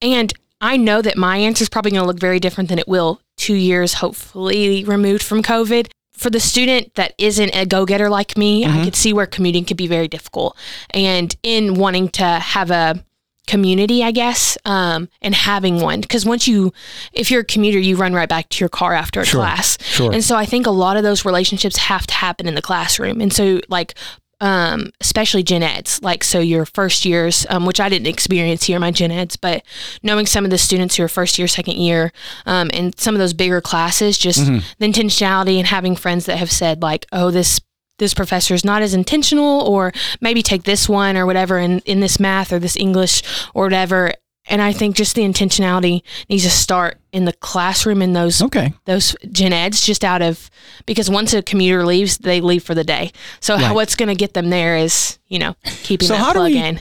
and 0.02 0.32
I 0.60 0.76
know 0.76 1.02
that 1.02 1.16
my 1.16 1.36
answer 1.38 1.62
is 1.62 1.68
probably 1.68 1.90
going 1.90 2.02
to 2.02 2.06
look 2.06 2.18
very 2.20 2.40
different 2.40 2.68
than 2.70 2.78
it 2.78 2.88
will 2.88 3.20
two 3.36 3.54
years, 3.54 3.94
hopefully 3.94 4.84
removed 4.84 5.22
from 5.22 5.42
COVID. 5.42 5.88
For 6.16 6.30
the 6.30 6.40
student 6.40 6.94
that 6.94 7.12
isn't 7.18 7.50
a 7.54 7.66
go 7.66 7.84
getter 7.84 8.08
like 8.08 8.38
me, 8.38 8.64
I 8.64 8.84
could 8.84 8.94
see 8.96 9.12
where 9.12 9.26
commuting 9.26 9.64
could 9.64 9.76
be 9.76 9.88
very 9.88 10.06
difficult. 10.08 10.56
And 10.90 11.34
in 11.42 11.74
wanting 11.74 12.08
to 12.10 12.24
have 12.24 12.70
a 12.70 13.04
community, 13.48 14.02
I 14.02 14.10
guess, 14.12 14.56
um, 14.64 15.08
and 15.20 15.34
having 15.34 15.80
one, 15.80 16.00
because 16.00 16.24
once 16.24 16.46
you, 16.48 16.72
if 17.12 17.30
you're 17.30 17.40
a 17.42 17.44
commuter, 17.44 17.78
you 17.80 17.96
run 17.96 18.14
right 18.14 18.28
back 18.28 18.48
to 18.50 18.60
your 18.60 18.68
car 18.70 18.94
after 18.94 19.20
a 19.20 19.26
Sure, 19.26 19.40
class. 19.40 19.76
sure. 19.82 20.12
And 20.12 20.24
so 20.24 20.34
I 20.36 20.46
think 20.46 20.66
a 20.66 20.70
lot 20.70 20.96
of 20.96 21.02
those 21.02 21.24
relationships 21.26 21.76
have 21.76 22.06
to 22.06 22.14
happen 22.14 22.46
in 22.48 22.54
the 22.54 22.62
classroom. 22.62 23.20
And 23.20 23.32
so, 23.32 23.60
like, 23.68 23.94
um, 24.40 24.90
especially 25.00 25.42
gen 25.42 25.62
eds, 25.62 26.02
like 26.02 26.24
so 26.24 26.40
your 26.40 26.64
first 26.66 27.04
years, 27.04 27.46
um, 27.50 27.66
which 27.66 27.80
I 27.80 27.88
didn't 27.88 28.06
experience 28.08 28.64
here, 28.64 28.78
my 28.78 28.90
gen 28.90 29.10
eds, 29.10 29.36
but 29.36 29.62
knowing 30.02 30.26
some 30.26 30.44
of 30.44 30.50
the 30.50 30.58
students 30.58 30.96
who 30.96 31.04
are 31.04 31.08
first 31.08 31.38
year, 31.38 31.48
second 31.48 31.76
year, 31.76 32.12
um, 32.46 32.70
and 32.74 32.98
some 32.98 33.14
of 33.14 33.18
those 33.18 33.32
bigger 33.34 33.60
classes, 33.60 34.18
just 34.18 34.40
Mm-hmm. 34.44 34.58
the 34.78 34.86
intentionality 34.86 35.58
and 35.58 35.66
having 35.68 35.96
friends 35.96 36.26
that 36.26 36.38
have 36.38 36.50
said 36.50 36.82
like, 36.82 37.06
oh, 37.12 37.30
this 37.30 37.60
this 37.98 38.12
professor 38.12 38.54
is 38.54 38.64
not 38.64 38.82
as 38.82 38.92
intentional, 38.92 39.60
or 39.62 39.92
maybe 40.20 40.42
take 40.42 40.64
this 40.64 40.88
one 40.88 41.16
or 41.16 41.24
whatever 41.26 41.58
in 41.58 41.78
in 41.80 42.00
this 42.00 42.18
math 42.18 42.52
or 42.52 42.58
this 42.58 42.76
English 42.76 43.22
or 43.54 43.64
whatever. 43.64 44.12
And 44.46 44.60
I 44.60 44.72
think 44.72 44.94
just 44.96 45.14
the 45.14 45.22
intentionality 45.22 46.02
needs 46.28 46.42
to 46.44 46.50
start 46.50 46.98
in 47.12 47.24
the 47.24 47.32
classroom 47.32 48.02
in 48.02 48.12
those 48.12 48.42
Okay. 48.42 48.72
those 48.84 49.16
gen 49.32 49.52
eds 49.52 49.84
just 49.86 50.04
out 50.04 50.20
of 50.22 50.50
because 50.86 51.08
once 51.08 51.32
a 51.32 51.42
commuter 51.42 51.84
leaves 51.86 52.18
they 52.18 52.40
leave 52.40 52.62
for 52.62 52.74
the 52.74 52.84
day 52.84 53.10
so 53.40 53.56
Right. 53.56 53.74
what's 53.74 53.94
going 53.96 54.08
to 54.08 54.14
get 54.14 54.34
them 54.34 54.50
there 54.50 54.76
is 54.76 55.18
you 55.28 55.38
know 55.38 55.54
keeping 55.84 56.08
So 56.08 56.14
that 56.14 56.20
how 56.20 56.32
do 56.32 56.42
we- 56.42 56.58
in 56.58 56.80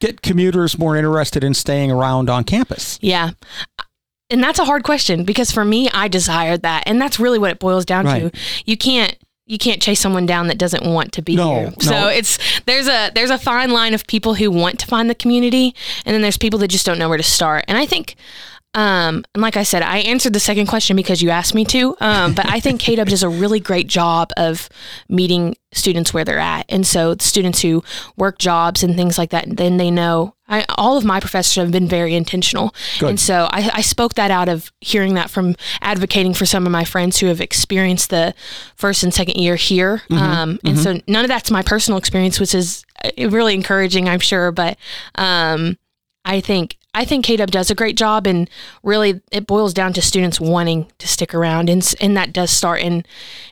Get 0.00 0.22
commuters 0.22 0.78
more 0.78 0.96
interested 0.96 1.44
in 1.44 1.54
staying 1.54 1.90
around 1.90 2.30
on 2.30 2.44
campus. 2.44 2.98
yeah 3.02 3.30
and 4.30 4.42
that's 4.42 4.58
a 4.58 4.64
hard 4.64 4.82
question 4.82 5.24
because 5.24 5.50
for 5.52 5.62
me, 5.64 5.90
I 5.92 6.08
desired 6.08 6.62
that, 6.62 6.84
and 6.86 6.98
that's 6.98 7.20
really 7.20 7.38
what 7.38 7.50
it 7.50 7.58
boils 7.58 7.84
down 7.84 8.06
Right. 8.06 8.32
to. 8.32 8.40
You 8.64 8.78
can't 8.78 9.14
you 9.46 9.58
can't 9.58 9.82
chase 9.82 10.00
someone 10.00 10.24
down 10.26 10.46
that 10.48 10.58
doesn't 10.58 10.84
want 10.84 11.12
to 11.12 11.22
be 11.22 11.34
No, 11.36 11.54
here. 11.54 11.64
no. 11.66 11.72
So 11.80 12.08
it's 12.08 12.38
there's 12.62 12.86
a 12.88 13.10
there's 13.14 13.30
a 13.30 13.38
fine 13.38 13.70
line 13.70 13.92
of 13.94 14.06
people 14.06 14.34
who 14.34 14.50
want 14.50 14.78
to 14.80 14.86
find 14.86 15.10
the 15.10 15.14
community, 15.14 15.74
and 16.04 16.14
then 16.14 16.22
there's 16.22 16.38
people 16.38 16.58
that 16.60 16.68
just 16.68 16.86
don't 16.86 16.98
know 16.98 17.08
where 17.08 17.18
to 17.18 17.24
start. 17.24 17.64
And 17.68 17.76
I 17.78 17.86
think. 17.86 18.14
Um, 18.74 19.22
and 19.34 19.42
like 19.42 19.58
I 19.58 19.64
said, 19.64 19.82
I 19.82 19.98
answered 19.98 20.32
the 20.32 20.40
second 20.40 20.66
question 20.66 20.96
because 20.96 21.20
you 21.20 21.28
asked 21.28 21.54
me 21.54 21.62
to. 21.66 21.94
Um, 22.00 22.32
but 22.32 22.48
I 22.50 22.58
think 22.58 22.80
KW 22.80 23.04
does 23.06 23.22
a 23.22 23.28
really 23.28 23.60
great 23.60 23.86
job 23.86 24.30
of 24.38 24.70
meeting 25.10 25.56
students 25.74 26.14
where 26.14 26.24
they're 26.24 26.38
at. 26.38 26.64
And 26.70 26.86
so 26.86 27.14
students 27.20 27.60
who 27.60 27.84
work 28.16 28.38
jobs 28.38 28.82
and 28.82 28.96
things 28.96 29.18
like 29.18 29.28
that, 29.28 29.58
then 29.58 29.76
they 29.76 29.90
know 29.90 30.34
I, 30.52 30.66
all 30.76 30.98
of 30.98 31.04
my 31.04 31.18
professors 31.18 31.54
have 31.56 31.72
been 31.72 31.88
very 31.88 32.14
intentional. 32.14 32.74
Good. 33.00 33.08
And 33.08 33.20
so 33.20 33.48
I, 33.50 33.70
I 33.72 33.80
spoke 33.80 34.14
that 34.14 34.30
out 34.30 34.48
of 34.50 34.70
hearing 34.80 35.14
that 35.14 35.30
from 35.30 35.56
advocating 35.80 36.34
for 36.34 36.44
some 36.44 36.66
of 36.66 36.72
my 36.72 36.84
friends 36.84 37.18
who 37.18 37.26
have 37.28 37.40
experienced 37.40 38.10
the 38.10 38.34
first 38.76 39.02
and 39.02 39.14
second 39.14 39.36
year 39.36 39.56
here. 39.56 40.02
Um, 40.10 40.58
and 40.64 40.78
so 40.78 41.00
none 41.08 41.24
of 41.24 41.28
that's 41.28 41.50
my 41.50 41.62
personal 41.62 41.98
experience, 41.98 42.38
which 42.38 42.54
is 42.54 42.84
uh, 43.02 43.30
really 43.30 43.54
encouraging, 43.54 44.08
I'm 44.10 44.20
sure. 44.20 44.52
But 44.52 44.76
um, 45.14 45.78
I 46.24 46.40
think 46.40 46.76
I 46.94 47.06
think 47.06 47.24
KW 47.24 47.46
does 47.46 47.70
a 47.70 47.74
great 47.74 47.96
job, 47.96 48.26
and 48.26 48.50
really 48.82 49.22
it 49.30 49.46
boils 49.46 49.72
down 49.72 49.94
to 49.94 50.02
students 50.02 50.38
wanting 50.38 50.86
to 50.98 51.08
stick 51.08 51.34
around, 51.34 51.70
and 51.70 51.94
and 52.02 52.14
that 52.18 52.34
does 52.34 52.50
start 52.50 52.80
in 52.82 53.04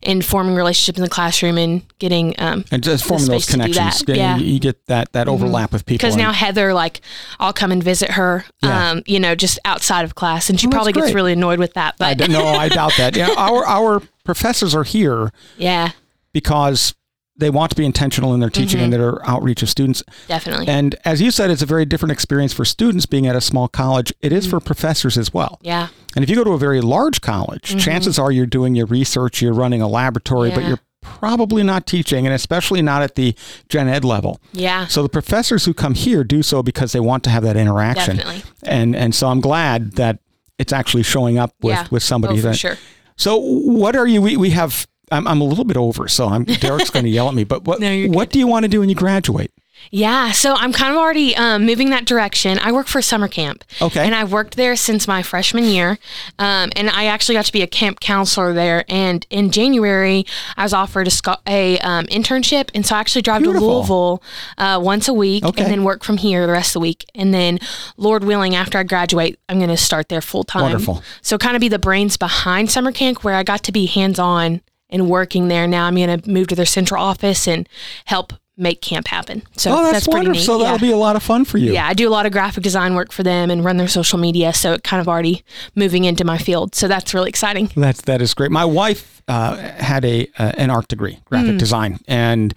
in 0.03 0.21
forming 0.21 0.55
relationships 0.55 0.99
in 0.99 1.05
the 1.05 1.09
classroom 1.11 1.57
and 1.57 1.83
getting 1.99 2.35
um, 2.39 2.67
And 2.71 2.83
just 2.83 3.03
forming 3.05 3.29
those 3.29 3.45
space 3.45 3.57
to 3.57 3.67
do 3.67 3.73
connections. 3.73 4.05
Yeah. 4.09 4.37
You, 4.37 4.45
you 4.45 4.61
get 4.61 4.85
that 4.89 5.13
that 5.13 5.27
overlap 5.27 5.73
with 5.73 5.87
people. 5.87 5.95
because 5.99 6.17
now 6.17 6.33
Heather, 6.33 6.75
like, 6.75 7.01
I'll 7.39 7.55
come 7.55 7.73
and 7.73 7.83
visit 7.83 8.11
her, 8.11 8.45
Yeah. 8.63 8.91
um, 8.91 9.03
you 9.07 9.19
know, 9.19 9.35
just 9.35 9.59
outside 9.65 10.05
of 10.05 10.15
class, 10.15 10.51
and 10.51 10.61
she 10.61 10.67
that's 10.67 10.75
probably 10.75 10.93
gets 10.93 11.15
really 11.15 11.33
annoyed 11.33 11.59
with 11.61 11.73
that. 11.75 11.95
I 11.99 12.15
But 12.15 12.27
d- 12.27 12.33
no, 12.33 12.45
I 12.47 12.69
doubt 12.69 12.93
that. 12.99 13.17
Yeah, 13.17 13.31
our 13.39 13.65
our 13.67 14.03
professors 14.25 14.75
are 14.75 14.85
here 14.85 15.31
yeah, 15.57 15.93
because 16.35 16.95
they 17.41 17.51
want 17.51 17.71
to 17.71 17.77
be 17.77 17.85
intentional 17.85 18.33
in 18.35 18.41
their 18.41 18.51
teaching 18.51 18.81
and 18.81 18.93
Mm-hmm. 18.93 19.03
their 19.03 19.29
outreach 19.29 19.63
of 19.63 19.69
students. 19.69 20.03
definitely. 20.29 20.69
And 20.69 20.95
as 21.05 21.21
you 21.21 21.31
said, 21.31 21.51
it's 21.51 21.63
a 21.63 21.67
very 21.67 21.85
different 21.85 22.13
experience 22.13 22.53
for 22.53 22.65
students 22.65 23.07
being 23.07 23.27
at 23.27 23.35
a 23.35 23.41
small 23.41 23.67
college. 23.69 24.13
It 24.21 24.33
is 24.33 24.47
for 24.47 24.61
professors 24.61 25.19
as 25.19 25.35
well. 25.35 25.59
yeah, 25.63 25.89
And 26.15 26.23
if 26.23 26.31
you 26.31 26.37
go 26.37 26.45
to 26.45 26.53
a 26.53 26.59
very 26.59 26.81
large 26.81 27.21
college, 27.21 27.83
chances 27.83 28.19
are 28.19 28.31
you're 28.31 28.47
doing 28.47 28.75
your 28.75 28.87
research, 28.87 29.43
you're 29.43 29.53
running 29.55 29.83
a 29.83 29.89
laboratory, 29.89 30.51
but 30.51 30.61
Mm-hmm. 30.61 30.69
You're 30.69 30.81
probably 31.03 31.63
not 31.63 31.87
teaching, 31.87 32.27
and 32.27 32.35
especially 32.35 32.83
not 32.83 33.03
at 33.03 33.15
the 33.15 33.35
gen 33.71 33.89
ed 33.89 34.05
level. 34.05 34.39
yeah, 34.53 34.87
So 34.87 35.03
the 35.03 35.09
professors 35.09 35.65
who 35.65 35.73
come 35.73 35.95
here 35.95 36.23
do 36.25 36.43
so 36.43 36.63
because 36.63 36.93
they 36.93 37.01
want 37.01 37.25
to 37.25 37.31
have 37.31 37.43
that 37.43 37.57
interaction. 37.57 38.17
Definitely. 38.17 38.43
And 38.65 38.95
and 38.95 39.15
so 39.15 39.29
I'm 39.29 39.41
glad 39.41 39.93
that 39.93 40.19
it's 40.59 40.75
actually 40.75 41.03
showing 41.03 41.39
up 41.39 41.55
with, 41.63 41.73
yeah. 41.75 41.87
with 41.91 42.03
somebody 42.03 42.39
oh, 42.41 42.43
that 42.43 42.57
sure. 42.59 42.77
so 43.17 43.39
what 43.39 43.97
are 43.97 44.07
you? 44.07 44.21
We, 44.21 44.37
we 44.37 44.51
have. 44.51 44.87
I'm, 45.11 45.27
I'm 45.27 45.41
a 45.41 45.45
little 45.45 45.65
bit 45.65 45.77
over, 45.77 46.09
so 46.09 46.29
I'm 46.29 46.45
Derek's 46.45 46.91
going 46.91 47.05
to 47.05 47.11
yell 47.11 47.29
at 47.29 47.35
me. 47.35 47.45
But 47.45 47.65
what 47.65 47.81
No, 47.81 48.07
what 48.07 48.31
do 48.31 48.39
you 48.39 48.47
want 48.47 48.65
to 48.65 48.69
do 48.69 48.81
when 48.81 48.89
you 48.89 48.95
graduate? 48.95 49.51
Yeah, 49.91 50.33
so 50.33 50.55
I'm 50.55 50.73
kind 50.73 50.93
of 50.93 50.99
already 50.99 51.35
um, 51.37 51.65
moving 51.65 51.91
that 51.91 52.05
direction. 52.05 52.59
I 52.59 52.71
work 52.71 52.87
for 52.87 53.01
summer 53.01 53.29
camp. 53.29 53.65
Okay. 53.81 54.05
And 54.05 54.15
I've 54.15 54.31
worked 54.31 54.57
there 54.57 54.77
since 54.77 55.09
my 55.09 55.23
freshman 55.23 55.65
year. 55.65 55.99
Um, 56.39 56.71
and 56.77 56.91
I 56.91 57.07
actually 57.07 57.35
got 57.37 57.47
to 57.47 57.53
be 57.53 57.63
a 57.63 57.67
camp 57.67 57.99
counselor 57.99 58.53
there. 58.53 58.85
And 58.89 59.27
in 59.31 59.51
January, 59.51 60.27
I 60.57 60.65
was 60.65 60.73
offered 60.73 61.07
a, 61.07 61.11
sco- 61.11 61.39
a 61.47 61.79
um, 61.79 62.05
internship. 62.07 62.69
And 62.75 62.85
so 62.85 62.95
I 62.95 63.01
actually 63.01 63.23
drive 63.23 63.43
Beautiful. 63.43 63.69
to 63.69 63.75
Louisville 63.75 64.23
uh, 64.59 64.81
once 64.83 65.09
a 65.09 65.15
week 65.15 65.45
Okay. 65.45 65.63
and 65.63 65.73
then 65.73 65.83
work 65.83 66.05
from 66.05 66.19
here 66.19 66.47
the 66.47 66.53
rest 66.53 66.71
of 66.71 66.75
the 66.75 66.81
week. 66.81 67.07
And 67.15 67.33
then, 67.33 67.59
Lord 67.97 68.23
willing, 68.23 68.55
after 68.55 68.79
I 68.79 68.83
graduate, 68.83 69.39
I'm 69.49 69.59
going 69.59 69.71
to 69.71 69.77
start 69.79 70.09
there 70.09 70.21
full 70.21 70.45
time. 70.45 70.63
Wonderful. 70.63 71.03
So 71.23 71.39
kind 71.39 71.57
of 71.57 71.61
be 71.61 71.69
the 71.69 71.79
brains 71.79 72.17
behind 72.17 72.71
summer 72.71 72.93
camp 72.93 73.25
where 73.25 73.35
I 73.35 73.43
got 73.43 73.65
to 73.65 73.73
be 73.73 73.87
hands 73.87 74.19
on 74.19 74.61
and 74.91 75.09
working 75.09 75.49
there. 75.49 75.67
Now 75.67 75.87
I'm 75.87 75.95
going 75.97 76.21
to 76.21 76.31
move 76.31 76.49
to 76.49 76.55
their 76.55 76.67
central 76.67 77.03
office 77.03 77.47
and 77.49 77.69
help 78.05 78.33
make 78.57 78.83
camp 78.83 79.09
happen. 79.09 79.43
So 79.57 79.71
Oh, 79.73 79.91
that's, 79.91 80.05
pretty 80.07 80.27
wonderful. 80.27 80.43
So 80.43 80.59
that'll 80.59 80.75
yeah. 80.77 80.81
be 80.91 80.93
a 80.93 80.97
lot 80.99 81.17
of 81.17 81.23
fun 81.23 81.47
for 81.47 81.57
you. 81.57 81.73
Yeah, 81.73 81.87
I 81.87 81.95
do 81.95 82.07
a 82.07 82.11
lot 82.11 82.27
of 82.27 82.33
graphic 82.33 82.63
design 82.63 82.95
work 82.95 83.11
for 83.11 83.23
them 83.23 83.51
and 83.51 83.65
run 83.65 83.79
their 83.79 83.89
social 83.89 84.19
media. 84.19 84.53
So 84.53 84.75
it 84.75 84.85
kind 84.85 85.01
of 85.01 85.09
already 85.09 85.43
moving 85.75 86.05
into 86.05 86.25
my 86.25 86.37
field. 86.37 86.75
So 86.75 86.87
that's 86.87 87.15
really 87.15 87.31
exciting. 87.31 87.71
That's 87.75 88.03
that 88.03 88.21
is 88.21 88.35
great. 88.35 88.51
My 88.51 88.67
wife 88.67 89.23
uh, 89.29 89.57
had 89.57 90.05
a 90.05 90.29
uh, 90.39 90.53
an 90.59 90.69
art 90.69 90.89
degree, 90.89 91.15
Mm. 91.15 91.25
graphic 91.25 91.59
design, 91.59 92.01
and 92.07 92.53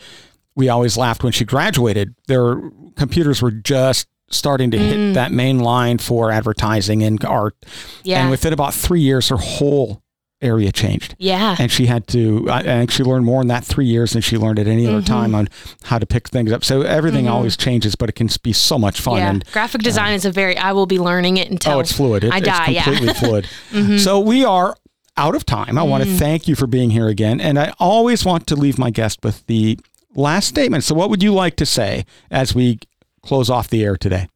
we 0.55 0.67
always 0.67 0.97
laughed 0.97 1.23
when 1.23 1.31
she 1.31 1.45
graduated. 1.45 2.15
Their 2.27 2.61
computers 2.97 3.41
were 3.41 3.51
just 3.51 4.07
starting 4.29 4.71
to 4.71 4.77
hit 4.77 5.13
that 5.13 5.31
main 5.31 5.59
line 5.59 5.99
for 5.99 6.31
advertising 6.31 7.01
and 7.03 7.23
art. 7.23 7.55
Mm. 7.61 7.69
Yeah. 8.03 8.21
And 8.23 8.29
within 8.31 8.51
about 8.51 8.73
three 8.73 9.01
years, 9.01 9.29
her 9.29 9.37
whole 9.37 10.02
area 10.43 10.71
changed. 10.71 11.15
Yeah. 11.17 11.55
and 11.59 11.71
she 11.71 11.85
had 11.87 12.07
to 12.09 12.49
I 12.49 12.59
I 12.59 12.63
think 12.63 12.91
she 12.91 13.03
learned 13.03 13.25
more 13.25 13.41
in 13.41 13.47
that 13.47 13.63
three 13.63 13.85
years 13.85 14.13
than 14.13 14.21
she 14.21 14.37
learned 14.37 14.59
at 14.59 14.67
any 14.67 14.83
Mm-hmm. 14.85 14.95
other 14.97 15.05
time 15.05 15.33
on 15.35 15.47
how 15.83 15.97
to 15.99 16.05
pick 16.05 16.27
things 16.29 16.51
up 16.51 16.63
so 16.65 16.81
everything 16.81 17.27
always 17.27 17.55
changes 17.57 17.95
but 17.95 18.09
it 18.09 18.13
can 18.13 18.29
be 18.43 18.53
so 18.53 18.77
much 18.77 18.99
fun 18.99 19.17
yeah. 19.17 19.29
and 19.29 19.45
graphic 19.51 19.81
design 19.81 20.13
is 20.13 20.25
a 20.25 20.31
very, 20.31 20.57
I 20.57 20.71
will 20.73 20.85
be 20.85 20.99
learning 20.99 21.37
it 21.37 21.49
until 21.49 21.73
oh 21.77 21.79
it's 21.79 21.91
fluid 21.93 22.23
It- 22.25 22.33
I 22.33 22.39
die. 22.39 22.65
it's 22.71 22.83
completely 22.83 23.07
yeah. 23.07 23.13
Mm-hmm. 23.13 23.87
fluid 23.87 23.99
so 24.01 24.19
we 24.19 24.43
are 24.43 24.75
out 25.15 25.35
of 25.35 25.45
time 25.45 25.77
i 25.77 25.83
want 25.83 26.03
to 26.03 26.09
thank 26.17 26.47
you 26.47 26.55
for 26.55 26.65
being 26.67 26.89
here 26.89 27.07
again 27.07 27.39
and 27.39 27.57
i 27.59 27.71
always 27.79 28.25
want 28.25 28.47
to 28.47 28.55
leave 28.55 28.77
my 28.79 28.89
guest 28.89 29.19
with 29.23 29.45
the 29.47 29.77
last 30.15 30.47
statement 30.47 30.83
so 30.83 30.95
what 30.95 31.09
would 31.09 31.21
you 31.23 31.31
like 31.33 31.55
to 31.55 31.65
say 31.65 32.03
as 32.31 32.53
we 32.55 32.79
close 33.21 33.49
off 33.49 33.69
the 33.69 33.83
air 33.83 33.95
today 33.95 34.27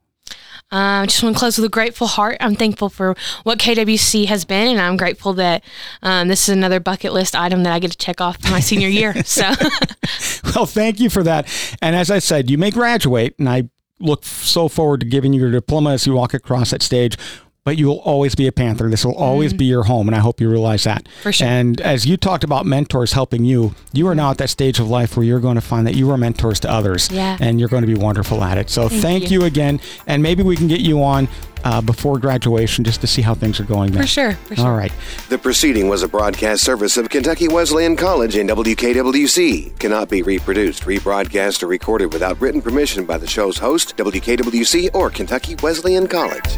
I 0.72 1.06
just 1.06 1.24
want 1.24 1.36
to 1.36 1.40
close 1.40 1.58
with 1.58 1.66
a 1.66 1.70
grateful 1.70 2.08
heart. 2.08 2.38
I'm 2.40 2.56
thankful 2.56 2.90
for 2.90 3.16
what 3.44 3.58
KWC 3.60 4.26
has 4.26 4.44
been, 4.44 4.68
and 4.68 4.82
I'm 4.82 4.98
grateful 4.98 5.34
that 5.34 5.64
um, 6.02 6.28
this 6.28 6.50
is 6.50 6.54
another 6.54 6.80
bucket 6.80 7.14
list 7.14 7.36
item 7.36 7.64
that 7.64 7.74
I 7.74 7.80
get 7.80 7.92
to 7.92 7.98
check 7.98 8.20
off 8.20 8.42
for 8.42 8.52
my 8.52 8.60
senior 8.60 8.90
year. 8.90 9.14
So, 9.28 9.52
Well, 10.56 10.66
thank 10.66 11.00
you 11.00 11.10
for 11.10 11.22
that. 11.24 11.48
And 11.82 11.96
as 11.96 12.10
I 12.10 12.20
said, 12.20 12.50
you 12.50 12.58
may 12.58 12.72
graduate, 12.72 13.36
and 13.40 13.48
I 13.50 13.70
look 14.00 14.24
so 14.26 14.68
forward 14.68 15.02
to 15.02 15.06
giving 15.06 15.34
you 15.34 15.42
your 15.42 15.52
diploma 15.52 15.92
as 15.92 16.08
you 16.08 16.14
walk 16.14 16.34
across 16.34 16.72
that 16.72 16.82
stage. 16.82 17.18
But 17.68 17.78
you 17.78 17.88
will 17.88 18.00
always 18.00 18.34
be 18.34 18.48
a 18.48 18.54
Panther. 18.54 18.90
This 18.90 19.04
will 19.04 19.16
always 19.16 19.52
be 19.52 19.66
your 19.66 19.84
home, 19.84 20.08
and 20.08 20.16
I 20.16 20.20
hope 20.20 20.40
you 20.40 20.50
realize 20.50 20.86
that. 20.86 21.06
For 21.22 21.34
sure. 21.34 21.46
And 21.46 21.82
as 21.82 22.06
you 22.06 22.16
talked 22.16 22.46
about 22.46 22.66
mentors 22.66 23.12
helping 23.12 23.44
you, 23.44 23.76
you 23.92 24.08
are 24.08 24.16
now 24.16 24.32
at 24.32 24.38
that 24.38 24.50
stage 24.50 24.80
of 24.80 24.90
life 24.90 25.18
where 25.18 25.26
you're 25.26 25.42
going 25.42 25.56
to 25.56 25.62
find 25.62 25.86
that 25.86 25.94
you 25.94 26.10
are 26.12 26.18
mentors 26.18 26.62
to 26.62 26.72
others, 26.72 27.12
Yeah. 27.12 27.36
and 27.42 27.60
you're 27.60 27.68
going 27.68 27.82
to 27.86 27.94
be 27.94 28.00
wonderful 28.00 28.42
at 28.42 28.58
it. 28.58 28.70
So 28.70 28.88
thank, 28.88 29.30
you. 29.30 29.42
you. 29.42 29.46
again, 29.46 29.82
and 30.06 30.24
maybe 30.24 30.44
we 30.44 30.56
can 30.56 30.70
get 30.70 30.80
you 30.80 31.04
on 31.04 31.28
uh, 31.66 31.82
before 31.82 32.18
graduation 32.20 32.86
just 32.86 33.02
to 33.02 33.08
see 33.08 33.22
how 33.22 33.34
things 33.36 33.60
are 33.60 33.66
going. 33.66 33.92
There. 33.92 34.04
for 34.04 34.08
sure. 34.08 34.32
For 34.36 34.56
sure. 34.56 34.66
All 34.66 34.74
right. 34.78 34.94
The 35.28 35.38
proceeding 35.38 35.90
was 35.90 36.04
a 36.04 36.08
broadcast 36.08 36.64
service 36.64 36.96
of 36.96 37.10
Kentucky 37.10 37.50
Wesleyan 37.50 37.98
College 37.98 38.38
and 38.38 38.50
WKWC. 38.50 39.78
Cannot 39.78 40.08
be 40.08 40.22
reproduced, 40.22 40.84
rebroadcast, 40.84 41.64
or 41.64 41.68
recorded 41.68 42.14
without 42.14 42.40
written 42.40 42.62
permission 42.62 43.04
by 43.06 43.18
the 43.18 43.28
show's 43.28 43.58
host, 43.58 43.98
WKWC, 43.98 44.92
or 44.94 45.10
Kentucky 45.10 45.56
Wesleyan 45.62 46.08
College. 46.08 46.58